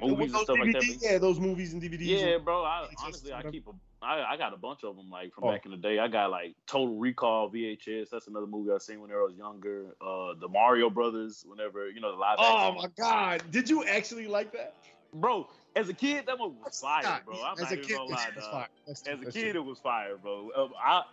[0.01, 0.83] movies and stuff like that?
[1.01, 2.07] Yeah, those movies and DVDs.
[2.07, 2.63] Yeah, bro.
[2.63, 3.71] I, honestly, I keep a.
[4.05, 5.51] I, I got a bunch of them like from Oh.
[5.51, 5.99] back in the day.
[5.99, 8.09] I got like Total Recall VHS.
[8.11, 9.95] That's another movie I seen when I was younger.
[9.99, 11.43] Uh, the Mario Brothers.
[11.47, 12.37] Whenever you know the live.
[12.39, 14.75] Oh action my god, did you actually like that?
[15.13, 15.47] bro!
[15.75, 17.41] As a kid, that movie was fire, bro.
[17.43, 18.51] I'm as not a even kid, gonna lie, dog.
[18.51, 18.67] fire.
[18.87, 19.61] That's true, As a that's kid, true.
[19.61, 20.49] it was fire, bro.
[20.55, 21.03] Um, I.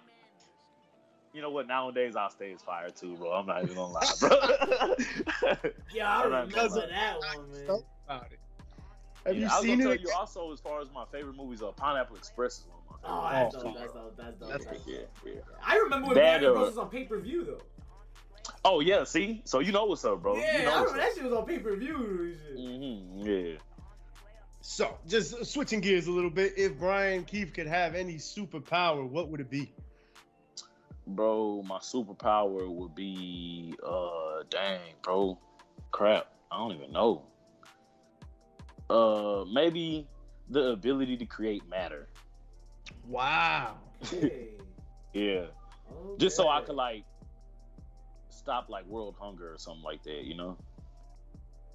[1.33, 1.67] You know what?
[1.67, 3.33] Nowadays, I'll stay as fire too, bro.
[3.33, 4.29] I'm not even gonna lie, bro.
[5.95, 7.67] Yeah, I Alright, remember because of- that one, man.
[7.67, 8.39] Talk about it.
[9.25, 9.97] Have Yeah, you I was seen gonna it?
[9.99, 12.82] tell you also, as far as my favorite movies, uh, Pineapple Express is one of
[12.82, 13.55] my Oh, favorites.
[13.55, 13.77] that's Oh, dope.
[13.79, 14.17] That's dope.
[14.17, 14.49] That's dope.
[14.51, 15.09] That's That's yeah, dope.
[15.27, 15.33] yeah.
[15.67, 17.61] I remember when That, Mario Bros was on pay per view though.
[18.65, 20.37] Oh yeah, see, so you know what's up, bro.
[20.37, 22.35] yeah, you know I what's remember that shit was on pay per view.
[22.57, 23.27] Mm-hmm.
[23.27, 23.57] Yeah.
[24.65, 26.53] So, just switching gears a little bit.
[26.57, 29.73] If Bryan Keith could have any superpower, what would it be?
[31.05, 35.37] Bro, my superpower would be uh dang, bro.
[35.91, 36.29] Crap.
[36.53, 37.25] I don't even know.
[38.89, 40.07] Uh maybe
[40.51, 42.07] the ability to create matter.
[43.09, 43.77] Wow.
[44.05, 44.49] Okay.
[45.15, 45.49] Yeah.
[46.17, 47.05] Just so I could like
[48.31, 50.57] stop like world hunger or something like that, you know?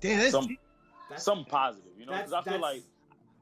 [0.02, 0.48] Damn, that's Some.
[1.08, 2.14] That's- something positive, you know?
[2.18, 2.82] Because I feel like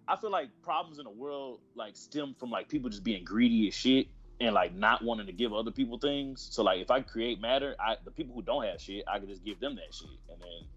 [0.08, 3.70] I feel like problems in the world like stem from like people just being greedy
[3.70, 4.08] as shit
[4.42, 6.46] and like not wanting to give other people things.
[6.52, 9.30] So like if I create matter, I the people who don't have shit, I could
[9.30, 10.68] just give them that shit, and then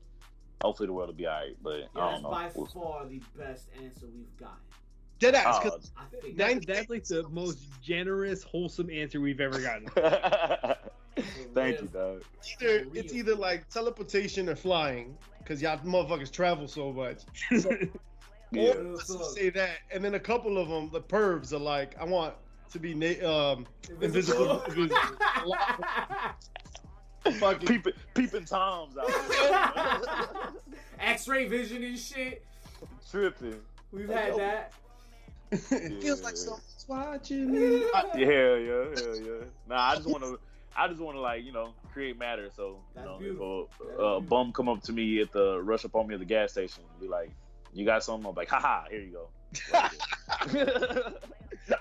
[0.62, 1.56] hopefully the world will be alright.
[1.60, 2.52] But Yeah, I that's don't by know.
[2.54, 4.56] We'll- far the best answer we've gotten.
[5.18, 5.56] Dead ass.
[5.64, 5.90] Oh, 'cause
[6.36, 9.88] That, that's like the most generous, wholesome answer we've ever gotten.
[11.54, 12.22] Thank you, dog.
[12.60, 17.22] either, it's either like teleportation or flying, because y'all motherfuckers travel so much.
[18.50, 18.70] Yeah.
[18.76, 22.04] Or let's say that, and then a couple of them, the pervs are like, I
[22.04, 22.32] want
[22.70, 23.66] to be na- um
[24.00, 24.60] invisible.
[27.38, 30.54] fucking Peeping, peeping toms out.
[30.98, 32.42] X-ray vision and shit.
[33.10, 33.60] Tripping.
[33.92, 34.72] We've had that.
[35.50, 37.84] It feels like someone's watching me.
[37.94, 38.26] I- Yeah,
[38.56, 39.44] yeah, yeah, yeah.
[39.66, 40.38] Nah, I just want to.
[40.76, 42.50] I just want to like you know create matter.
[42.54, 45.84] So you That's know, if a, a bum come up to me at the rush
[45.84, 47.30] up on me at the gas station, and be like,
[47.72, 49.30] "You got something?" I'm like, "Haha, here you go."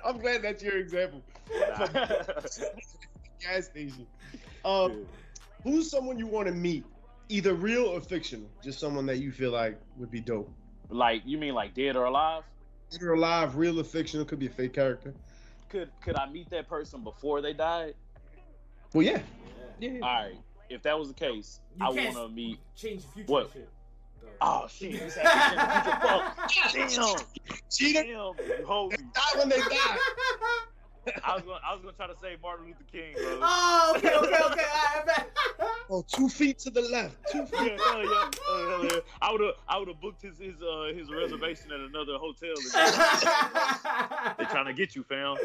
[0.05, 1.21] I'm glad that's your example.
[1.69, 1.87] Nah.
[3.41, 4.07] Gas station.
[4.65, 5.05] Um,
[5.63, 6.85] who's someone you want to meet,
[7.29, 8.49] either real or fictional?
[8.63, 10.51] Just someone that you feel like would be dope.
[10.89, 12.43] like you mean like dead or alive?
[12.93, 15.13] Either alive, real or fictional, could be a fake character.
[15.69, 17.95] Could could I meet that person before they died?
[18.93, 19.19] Well, yeah.
[19.79, 19.91] Yeah.
[19.91, 19.99] Yeah.
[20.01, 20.37] All right.
[20.69, 22.59] If that was the case, You I want to meet.
[22.75, 23.31] change the future.
[23.31, 23.43] What?
[23.43, 23.69] and Shit.
[24.41, 24.99] Oh shit!
[24.99, 26.87] This happened in the future.
[26.97, 27.17] Fuck.
[27.47, 27.69] Damn.
[27.69, 28.03] Cheater.
[28.03, 28.59] Damn.
[28.59, 28.97] You hold me.
[29.15, 29.97] Not when they die.
[31.23, 33.39] I was gonna I was gonna try to say Martin Luther King, bro.
[33.41, 34.37] oh, okay, okay, okay.
[34.43, 35.29] All right, bet.
[35.89, 37.15] Oh, two feet to the left.
[37.31, 37.61] Two feet.
[37.61, 38.99] yeah, hell yeah, oh, hell yeah.
[39.21, 42.53] I would have, I would have booked his his uh his reservation at another hotel.
[44.37, 45.37] They're trying to get you, fam.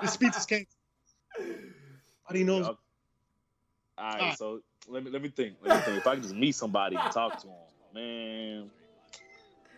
[0.00, 0.68] The speech is canceled.
[2.28, 2.66] Nobody knows.
[2.66, 2.76] All
[3.98, 5.56] right, so let me let me think.
[5.62, 5.98] Let me think.
[5.98, 7.56] If I could just meet somebody and talk to them,
[7.92, 8.70] man.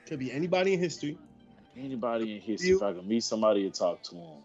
[0.06, 1.16] Could be anybody in history.
[1.76, 4.42] Anybody in history, You- if I could meet somebody and talk to them.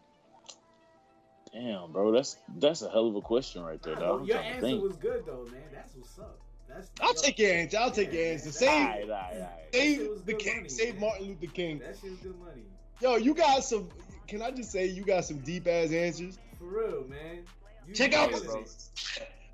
[1.54, 4.22] Damn, bro, that's that's a hell of a question right there, dog.
[4.22, 4.84] I'm Your trying answer think.
[4.84, 5.62] was good though, man.
[5.72, 6.39] That's what's up.
[6.68, 7.78] That's I'll take your answer.
[7.78, 8.47] I'll take your answer.
[8.47, 9.49] All Save, right, all right, all right.
[9.74, 10.56] Save the king.
[10.58, 11.01] money, Save man.
[11.01, 11.80] Martin Luther King.
[11.80, 12.64] That shit's good money.
[13.01, 13.88] Yo, you got some.
[14.28, 16.39] Can I just say you got some deep ass answers?
[16.58, 17.43] For real, man.
[17.88, 18.32] You Check out.
[18.32, 18.66] nailed bro.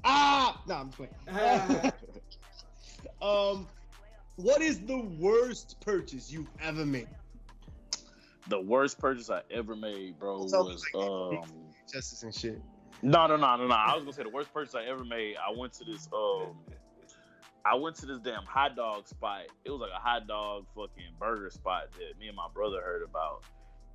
[0.05, 1.11] Ah, nah, I'm playing.
[3.21, 3.67] um,
[4.37, 7.09] what is the worst purchase you've ever made?
[8.47, 11.68] The worst purchase I ever made, bro, was um.
[11.91, 12.61] Justice and shit.
[13.01, 13.73] No, no, no, no, no.
[13.73, 15.35] I was gonna say the worst purchase I ever made.
[15.37, 16.55] I went to this um
[17.65, 19.43] I went to this damn hot dog spot.
[19.65, 23.03] It was like a hot dog fucking burger spot that me and my brother heard
[23.03, 23.43] about.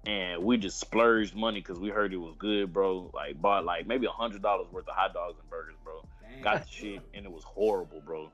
[0.06, 3.10] And we just splurged money because we heard it was good, bro.
[3.14, 6.04] Like bought like maybe a hundred dollars worth of hot dogs and burgers, bro.
[6.22, 6.42] Damn.
[6.42, 8.30] Got the shit and it was horrible, bro.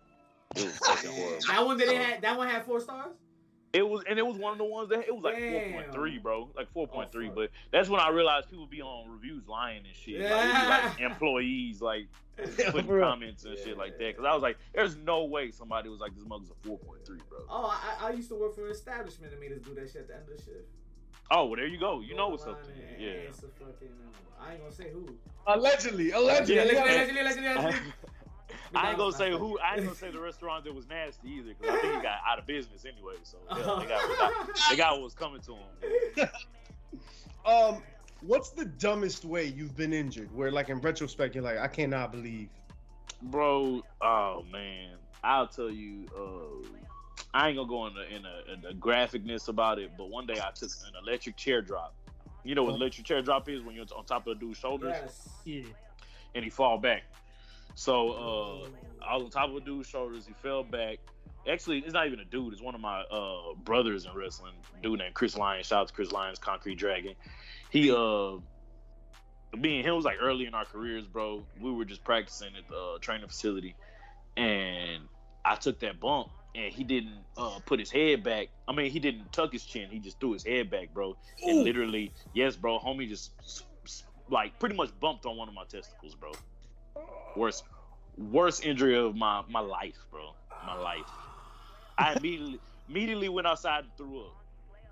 [0.56, 1.38] It was fucking horrible.
[1.46, 2.22] That one that they had.
[2.22, 3.14] That one had four stars.
[3.72, 5.52] It was, and it was one of the ones that it was like Damn.
[5.52, 7.26] four point three, bro, like four point three.
[7.26, 7.36] fuck.
[7.36, 10.28] But that's when I realized people be on reviews lying and shit.
[10.28, 13.06] Like, like employees like putting For real.
[13.06, 14.16] comments and shit like that.
[14.16, 17.04] Because I was like, there's no way somebody was like, this mug's a four point
[17.06, 17.38] three, bro.
[17.48, 20.02] Oh, I, I used to work for an establishment that made us do that shit
[20.02, 20.68] at the end of the shift.
[21.30, 22.00] Oh, well, there you go.
[22.00, 22.58] You know what's up.
[22.64, 22.94] online Then.
[22.94, 23.26] and Yeah.
[23.28, 25.06] answer fucking, uh, I ain't gonna say who.
[25.46, 26.56] Allegedly, allegedly.
[26.56, 27.92] Yeah, Yeah, allegedly, allegedly, allegedly.
[28.74, 29.59] I ain't gonna say who.
[29.59, 32.18] I ain't gonna say the restaurant that was nasty either, because I think he got
[32.28, 33.14] out of business anyway.
[33.22, 36.28] So yeah, they got what got- they got what was coming to him.
[37.46, 37.82] Um,
[38.20, 40.30] what's the dumbest way you've been injured?
[40.34, 42.51] Where, like, in retrospect, you're like, I cannot believe.
[43.22, 43.82] bro.
[44.03, 46.07] Oh man, I'll tell you.
[46.16, 46.66] Uh,
[47.32, 50.34] I ain't gonna go into in a, in a graphicness about it, but one day
[50.42, 51.94] I took an electric chair drop.
[52.44, 54.94] You know what electric chair drop is when you're on top of a dude's shoulders
[55.01, 55.28] Yes.
[55.44, 55.62] Yeah.
[56.34, 57.05] and he fall back.
[57.80, 60.26] So uh, I was on top of a dude's shoulders.
[60.26, 60.98] He fell back.
[61.50, 62.52] Actually, it's not even a dude.
[62.52, 64.52] It's one of my uh, brothers in wrestling.
[64.82, 65.68] Dude named Chris Lyons.
[65.68, 67.14] Shout out to Chris Lyons, Concrete Dragon.
[67.70, 68.32] He uh,
[69.56, 71.42] me and him was like early in our careers, bro.
[71.58, 73.74] We were just practicing at the uh, training facility,
[74.36, 75.04] and
[75.46, 78.48] I took that bump, and he didn't uh, put his head back.
[78.68, 79.88] I mean, he didn't tuck his chin.
[79.88, 81.16] He just threw his head back, bro.
[81.42, 83.32] And literally, yes, bro, homie just
[84.28, 86.32] like pretty much bumped on one of my testicles, bro.
[87.36, 87.64] Worst,
[88.16, 90.30] worst injury of my my life, bro.
[90.66, 91.07] My life.
[91.97, 94.36] I immediately immediately went outside and threw up.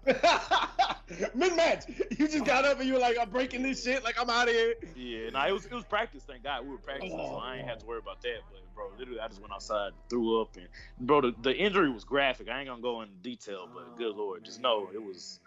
[1.34, 4.04] Mid match, you just got up and you were like, I'm breaking this shit.
[4.04, 4.74] Like, I'm out of here.
[4.94, 6.22] Yeah, nah, it was it was practice.
[6.24, 8.38] Thank God we were practicing, so I ain't had to worry about that.
[8.50, 10.68] But bro, literally, I just went outside, and threw up, and
[11.00, 12.48] bro, the, the injury was graphic.
[12.48, 15.40] I ain't gonna go into detail, but good lord, just know it was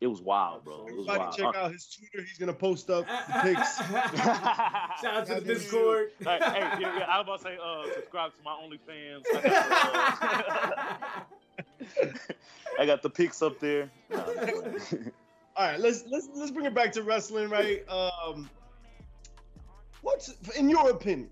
[0.00, 0.86] it was wild, bro.
[0.86, 1.36] It was Everybody wild.
[1.36, 2.26] check out his Twitter.
[2.26, 3.76] He's gonna post up the pics.
[3.76, 6.10] Shout out to the Discord.
[6.20, 9.22] Like, hey, yeah, yeah, I was about to say, uh, subscribe to my OnlyFans.
[9.34, 11.12] I got,
[11.78, 12.12] the, uh,
[12.80, 13.90] I got the pics up there.
[14.10, 14.24] Nah,
[15.56, 17.86] All right, let's let's let's bring it back to wrestling, right?
[17.88, 18.48] Um,
[20.00, 21.28] what's in your opinion,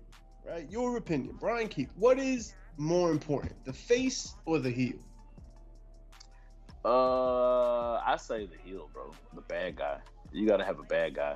[0.47, 0.69] right?
[0.69, 1.89] Your opinion, Bryan Keith.
[1.95, 4.97] What is more important, the face or the heel?
[6.83, 9.11] Uh, I say the heel, bro.
[9.33, 9.97] The bad guy.
[10.31, 11.35] You gotta have a bad guy.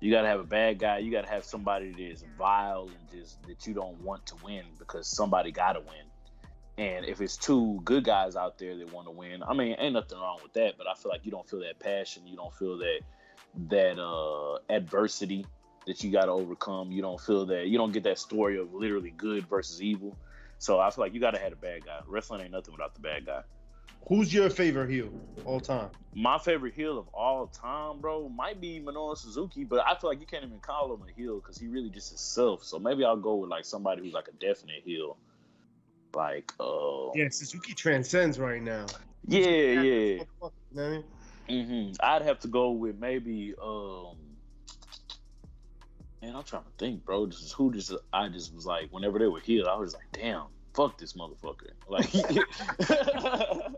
[0.00, 0.98] You gotta have a bad guy.
[0.98, 4.64] You gotta have somebody that is vile and just that you don't want to win
[4.78, 6.06] because somebody gotta win.
[6.76, 9.94] And if it's two good guys out there that want to win, I mean, ain't
[9.94, 10.74] nothing wrong with that.
[10.76, 12.26] But I feel like you don't feel that passion.
[12.26, 13.00] You don't feel that
[13.70, 15.46] that uh adversity
[15.86, 16.90] that you got to overcome.
[16.90, 17.66] You don't feel that.
[17.66, 20.16] You don't get that story of literally good versus evil.
[20.58, 22.00] So I feel like you gotta have a bad guy.
[22.06, 23.42] Wrestling ain't nothing without the bad guy.
[24.08, 25.10] Who's your favorite heel
[25.44, 25.90] all time?
[26.14, 30.20] My favorite heel of all time, bro, might be Minoru Suzuki, but I feel like
[30.20, 32.64] you can't even call him a heel because he really just himself.
[32.64, 35.16] So maybe I'll go with like somebody who's like a definite heel,
[36.14, 38.86] like uh, Yeah, Suzuki transcends right now.
[39.26, 39.74] yeah, yeah.
[39.82, 40.24] You know
[40.70, 41.04] what I mean?
[41.48, 44.16] hmm I'd have to go with maybe um,
[46.22, 47.26] man, I'm trying to think, bro.
[47.26, 50.06] This is who just I just was like whenever they were heel, I was like,
[50.12, 51.70] damn, fuck this motherfucker.
[51.88, 52.08] Like,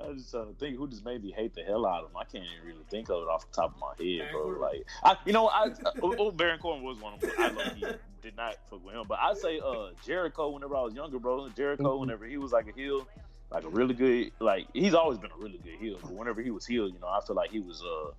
[0.00, 2.10] I was just trying to think who just made me hate the hell out of
[2.10, 2.16] him.
[2.16, 4.48] I can't even really think of it off the top of my head, bro.
[4.60, 5.70] Like, I, you know, I
[6.02, 7.30] oh, oh, Baron Corbin was one of them.
[7.38, 7.86] I know he
[8.22, 10.50] did not fuck with him, but I'd say uh Jericho.
[10.50, 11.96] Whenever I was younger, bro, Jericho.
[11.96, 12.00] Mhm.
[12.00, 13.06] Whenever he was like a heel,
[13.50, 15.98] like a really good, like he's always been a really good heel.
[16.00, 18.12] But whenever he was heel, you know, I feel like he was uh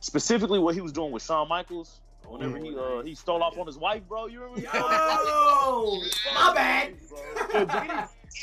[0.00, 2.00] specifically what he was doing with Shawn Michaels.
[2.28, 4.26] Whenever he uh he stole off on his wife, bro.
[4.26, 4.60] You remember?
[4.60, 6.94] he stole off on his Yo, my bad.
[7.50, 7.90] Bro, any,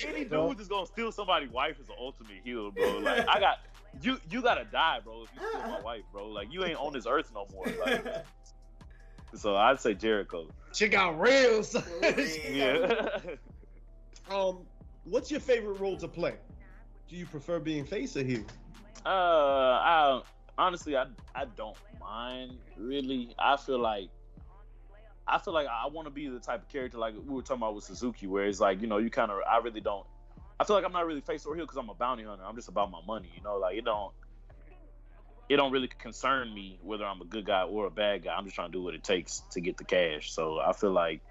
[0.08, 3.00] any dude that's gonna steal somebody's wife is the ultimate heel, bro.
[3.00, 3.60] Like I got
[4.02, 5.24] you, you gotta die, bro.
[5.24, 7.66] If you steal my wife, bro, like you ain't on this earth no more.
[7.86, 8.26] Like,
[9.36, 10.48] so I'd say Jericho.
[10.74, 11.64] Shit got real.
[11.64, 11.84] son.
[12.50, 13.20] Yeah.
[14.30, 14.60] um,
[15.04, 16.36] what's your favorite role to play?
[17.10, 18.44] Do you prefer being face or heel?
[19.06, 20.22] Uh, I
[20.58, 23.36] honestly, I I don't mind really.
[23.38, 24.10] I feel like
[25.28, 27.62] I feel like I want to be the type of character like we were talking
[27.62, 30.06] about with Suzuki, where it's like you know you kind of I really don't.
[30.60, 32.44] I feel like I'm not really face or heel because I'm a bounty hunter.
[32.46, 33.58] I'm just about my money, you know.
[33.58, 34.12] Like it don't
[35.50, 38.34] it don't really concern me whether I'm a good guy or a bad guy.
[38.34, 40.32] I'm just trying to do what it takes to get the cash.
[40.32, 41.22] So I feel like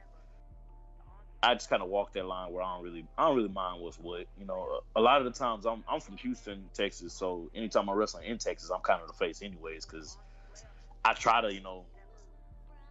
[1.43, 3.81] I just kind of walk that line where I don't really I don't really mind
[3.81, 4.27] what's what.
[4.39, 7.97] You know, a, lot of the times I'm I'm from Houston, Texas, so anytime I'm
[7.97, 10.19] wrestling in Texas, I'm kind of the face anyways because
[11.05, 11.85] I try to you know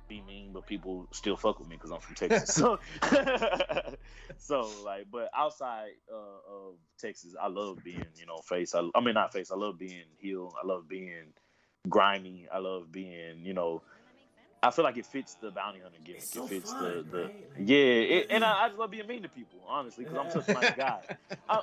[0.10, 2.54] be mean, but people still fuck with me because I'm from Texas.
[2.56, 2.80] so,
[4.38, 6.16] so like, but outside uh,
[6.52, 8.74] of Texas, I love being, you know, face.
[8.76, 9.52] I, I mean, not face.
[9.52, 10.54] I love being heel.
[10.62, 11.34] I love being
[11.88, 12.47] grimy.
[12.52, 13.84] I love being, you know.
[14.62, 16.24] I feel like it fits the bounty hunter gimmick.
[16.24, 17.34] So it fits fun, the, the right?
[17.60, 20.49] yeah, it, and I, I just love being mean to people, honestly, because I'm such
[20.49, 20.99] a nice guy.
[21.49, 21.62] I,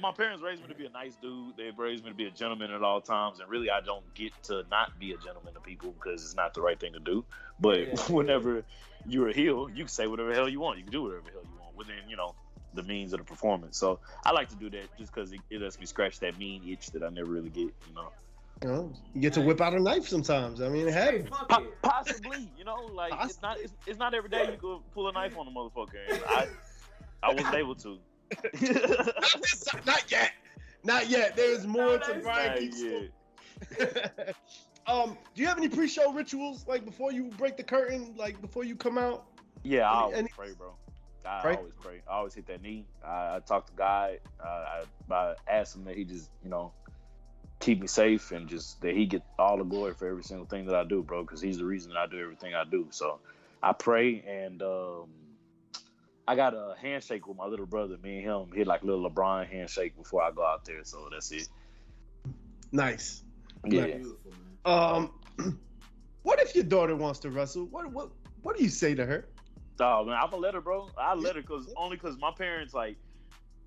[0.00, 1.56] my parents raised me to be a nice dude.
[1.56, 4.32] They raised me to be a gentleman at all times, and really, I don't get
[4.44, 7.24] to not be a gentleman to people because it's not the right thing to do.
[7.58, 7.96] But Yeah.
[8.08, 8.64] whenever
[9.06, 10.78] you're a heel, you can say whatever the hell you want.
[10.78, 12.34] You can do whatever the hell you want within, you know,
[12.74, 13.78] the means of the performance.
[13.78, 16.62] So I like to do that just because it, it lets me scratch that mean
[16.68, 17.74] itch that I never really get.
[17.88, 18.12] You know,
[18.62, 20.60] You, know, you get to whip out a knife sometimes.
[20.60, 21.30] I mean, it Hey, happens.
[21.48, 25.08] Po- possibly, you know, like it's not it's, it's not every day you could pull
[25.08, 25.96] a knife on a motherfucker.
[26.26, 26.48] I
[27.22, 27.98] I wasn't able to.
[28.62, 30.32] not, not yet.
[30.84, 31.36] Not yet.
[31.36, 33.10] There is more No, to no, Bryan Not Keith's yet.
[33.72, 34.34] story.
[34.86, 38.64] um, do you have any pre-show rituals like before you break the curtain, like before
[38.64, 39.24] you come out?
[39.62, 40.74] Yeah, I always any- pray, bro.
[41.24, 41.56] I Pray?
[41.56, 42.00] always pray.
[42.08, 42.86] I always hit that knee.
[43.04, 44.18] I, I talk to God.
[44.42, 46.72] Uh, I, I ask him that he just, you know,
[47.60, 50.66] keep me safe and just that he get all the glory for every single thing
[50.66, 51.22] that I do, bro.
[51.22, 52.86] Because he's the reason that I do everything I do.
[52.90, 53.18] So
[53.62, 55.08] I pray and um,
[56.26, 57.96] I got a handshake with my little brother.
[58.02, 60.84] Me and him hit like little LeBron handshake before I go out there.
[60.84, 61.48] So that's it.
[62.70, 63.22] Nice.
[63.66, 63.96] Yeah.
[64.64, 65.12] Um,
[66.22, 67.64] what if your daughter wants to wrestle?
[67.66, 68.10] What what
[68.42, 69.26] what do you say to her?
[69.80, 70.90] Oh man, I'm gonna let her, bro.
[70.98, 72.96] I let her cause only cause my parents like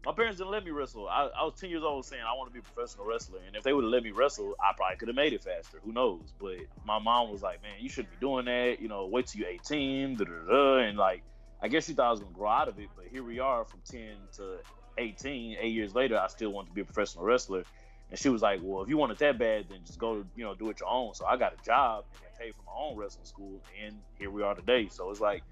[0.05, 1.07] my parents didn't let me wrestle.
[1.07, 3.55] I, I was ten years old saying I want to be a professional wrestler, and
[3.55, 5.77] if they would have let me wrestle, I probably could have made it faster.
[5.83, 6.33] Who knows?
[6.39, 8.79] But my mom was like, "Man, you shouldn't be doing that.
[8.79, 10.77] You know, wait till you're 18." Da, da, da.
[10.79, 11.23] And like,
[11.61, 13.63] I guess she thought I was gonna grow out of it, but here we are
[13.63, 14.57] from 10 to
[14.97, 15.57] 18.
[15.59, 17.63] Eight years later, I still want to be a professional wrestler.
[18.09, 20.43] And she was like, "Well, if you want it that bad, then just go, you
[20.43, 22.97] know, do it your own." So I got a job and paid for my own
[22.97, 24.89] wrestling school, and here we are today.
[24.89, 25.43] So it's like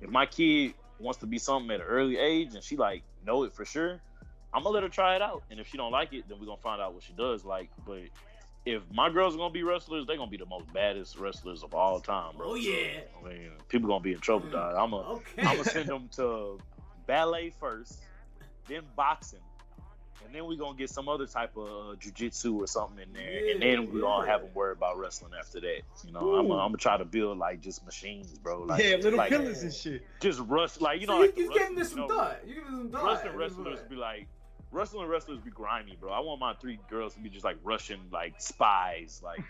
[0.00, 3.44] if my kid wants to be something at an early age and she like know
[3.44, 4.00] it for sure,
[4.54, 5.42] I'm gonna let her try it out.
[5.50, 7.70] And if she don't like it, then we're gonna find out what she does like.
[7.86, 8.02] But
[8.64, 11.74] if my girls are gonna be wrestlers, they're gonna be the most baddest wrestlers of
[11.74, 12.50] all time, bro.
[12.50, 13.00] Oh, yeah.
[13.18, 14.52] I mean, people gonna be in trouble, mm.
[14.52, 14.74] dog.
[14.76, 15.42] I'm gonna Okay.
[15.42, 16.58] I'm gonna send them to
[17.06, 18.00] ballet first,
[18.68, 19.40] then boxing.
[20.32, 23.50] And then we're gonna get some other type of uh, jujitsu or something in there,
[23.52, 24.32] and then we're gonna yeah.
[24.32, 25.82] have them worry about wrestling after that.
[26.06, 28.62] You know, I'm gonna, I'm gonna try to build like just machines, bro.
[28.62, 30.06] Like, yeah, little like, killers and shit.
[30.20, 32.14] just rush like you So know you, like the you giving this some you know,
[32.16, 32.40] thought.
[32.46, 33.06] You giving this some thought.
[33.06, 34.26] wrestling wrestlers be like
[34.70, 38.00] wrestling wrestlers be grimy bro i want my three girls to be just like russian
[38.10, 39.44] like spies like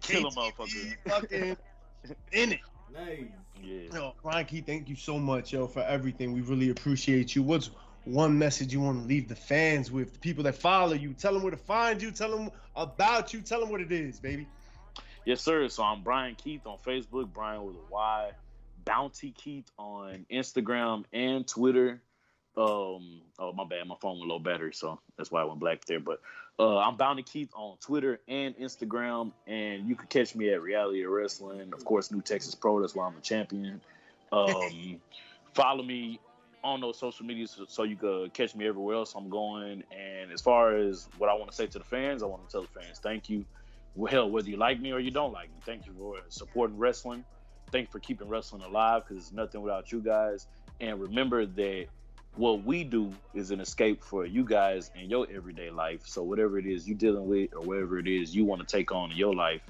[0.00, 0.96] Kill a KTV motherfucker.
[1.06, 1.56] Fucking
[2.32, 2.60] in it.
[2.92, 3.24] Nice.
[3.62, 6.32] yeah Yo, Bryan Key, thank you so much, yo, for everything.
[6.32, 7.42] We really appreciate you.
[7.42, 7.70] What's
[8.08, 10.14] one message you want to leave the fans with?
[10.14, 13.40] The people that follow you, tell them where to find you, tell them about you,
[13.40, 14.46] tell them what it is, baby.
[15.24, 15.68] yes sir.
[15.68, 18.30] So i'm bryan keith on facebook bryan with a y
[18.84, 22.00] bounty keith on instagram and twitter.
[22.56, 23.86] Um oh my bad.
[23.86, 26.00] My phone went low battery so that's why i went black there.
[26.00, 26.20] But
[26.58, 31.04] uh i'm bounty keith on twitter and instagram and you can catch me at reality
[31.04, 31.72] of wrestling.
[31.72, 33.80] Of course new texas pro that's why i'm a champion.
[34.30, 35.00] Um
[35.54, 36.20] follow me
[36.64, 39.82] on those social medias so, so you could catch me everywhere else i'm going.
[39.96, 42.52] And as far as what i want to say to the fans i want to
[42.52, 43.44] tell the fans thank you.
[43.94, 47.24] Well whether you like me or you don't like me thank you for supporting wrestling.
[47.70, 50.46] Thank you for keeping wrestling alive because it's nothing without you guys.
[50.80, 51.86] And remember that
[52.36, 56.02] what we do is an escape for you guys in your everyday life.
[56.06, 58.92] So whatever it is you're dealing with or whatever it is you want to take
[58.92, 59.60] on in your life,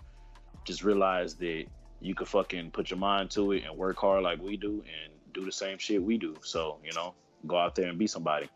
[0.65, 1.65] just realize that
[2.01, 5.13] you can fucking put your mind to it and work hard like we do and
[5.33, 6.37] do the same shit we do.
[6.43, 7.15] So, you know,
[7.47, 8.49] go out there and be somebody.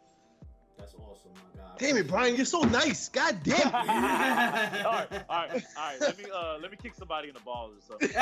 [0.79, 1.79] That's awesome, my God.
[1.79, 3.09] Damn it, Bryan, you're so nice.
[3.09, 3.67] God damn.
[3.67, 6.01] all right, all right, all right.
[6.01, 8.09] Let me uh let me kick somebody in the balls or something.
[8.09, 8.15] Go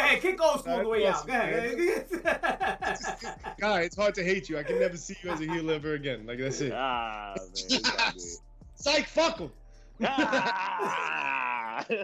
[0.00, 1.26] ahead, kick old school on the way out.
[1.26, 2.06] Go ahead.
[3.58, 4.58] God, it's hard to hate you.
[4.58, 6.26] I can never see you as a heel ever again.
[6.26, 6.72] Like that's it.
[6.74, 8.22] Ah, man, it's all good.
[8.76, 9.50] Psych, fuck him.
[10.02, 11.84] Ah!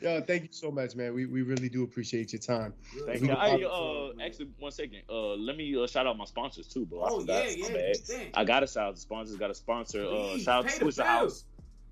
[0.00, 1.12] Yo, thank you so much, man.
[1.12, 2.72] We, we really do appreciate your time.
[3.06, 3.28] Thank you.
[3.28, 3.72] can Hey, pop-
[4.18, 5.02] uh, actually, one second.
[5.10, 7.02] Uh, let me uh, shout out my sponsors too, bro.
[7.02, 7.44] I Oh forgot.
[7.58, 7.74] yeah, yeah.
[7.74, 7.96] bad.
[7.98, 9.36] Thank I got to shout out the sponsors.
[9.36, 10.04] Got a sponsor.
[10.06, 11.04] Uh, shout out to the Switch the.
[11.04, 11.44] House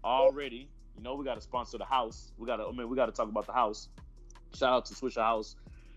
[0.05, 0.69] already.
[0.97, 2.33] You know we got to sponsor the house.
[2.39, 2.65] We got to.
[2.67, 3.89] I mean, we got to talk about the house.
[4.55, 5.55] Shout out to Swishahouse.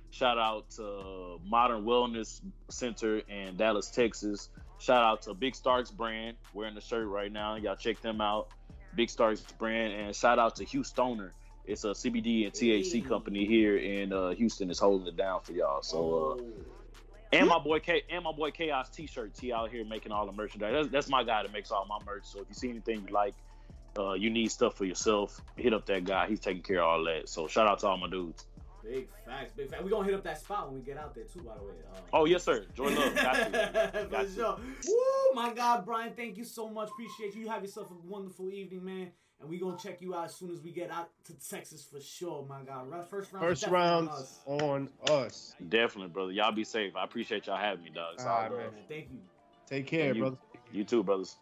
[0.09, 4.49] Shout out to Modern Wellness Center in Dallas, Texas.
[4.79, 6.35] Shout out to Big Starks brand.
[6.53, 7.55] Wearing the shirt right now.
[7.55, 8.49] Y'all check them out.
[8.95, 9.93] Big Starks brand.
[9.93, 11.31] And shout out to Hugh Stoner.
[11.65, 13.01] It's a CBD and THC Hey.
[13.01, 14.69] company here in uh, Houston.
[14.69, 15.81] is holding it down for y'all.
[15.81, 15.97] So.
[15.97, 16.53] Uh, Oh.
[17.33, 20.31] and my boy K and my boy Chaos T-shirt He out here making all the
[20.33, 20.73] merchandise.
[20.73, 22.23] That's, that's my guy that makes all my merch.
[22.25, 23.35] So if you see anything you like,
[23.97, 26.27] uh, you need stuff for yourself, hit up that guy.
[26.27, 27.29] He's taking care of all that.
[27.29, 28.45] So shout out to all my dudes.
[28.83, 29.83] Big facts, big facts.
[29.83, 31.39] We gonna hit up that spot when we get out there too.
[31.41, 31.69] By the way.
[31.95, 32.65] Um, Oh yes, sir.
[32.75, 33.15] Joy love.
[33.15, 33.43] Got you.
[34.01, 34.33] For Got you.
[34.33, 34.57] sure.
[34.87, 36.89] Woo, my God, Bryan, thank you so much.
[36.89, 37.41] Appreciate you.
[37.43, 39.11] You have yourself a wonderful evening, man.
[39.41, 41.99] And we gonna check you out as soon as we get out to Texas for
[41.99, 42.89] sure, my God.
[42.89, 43.45] Right, First round.
[43.45, 44.39] First definitely on round us.
[44.45, 45.55] on us.
[45.69, 46.31] Definitely, brother.
[46.31, 46.95] Y'all be safe.
[46.95, 48.15] I appreciate y'all having me, dog.
[48.19, 48.59] All All right, man.
[48.59, 49.19] Man, thank you.
[49.67, 50.37] Take care, you- brother.
[50.71, 51.37] You too, brothers.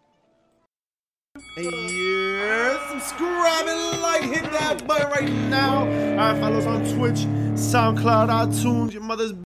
[1.57, 5.79] Yeah, subscribe and like, hit that button right now.
[5.79, 5.85] All
[6.33, 7.19] right, follow us on Twitch,
[7.55, 9.31] SoundCloud, iTunes, your mother's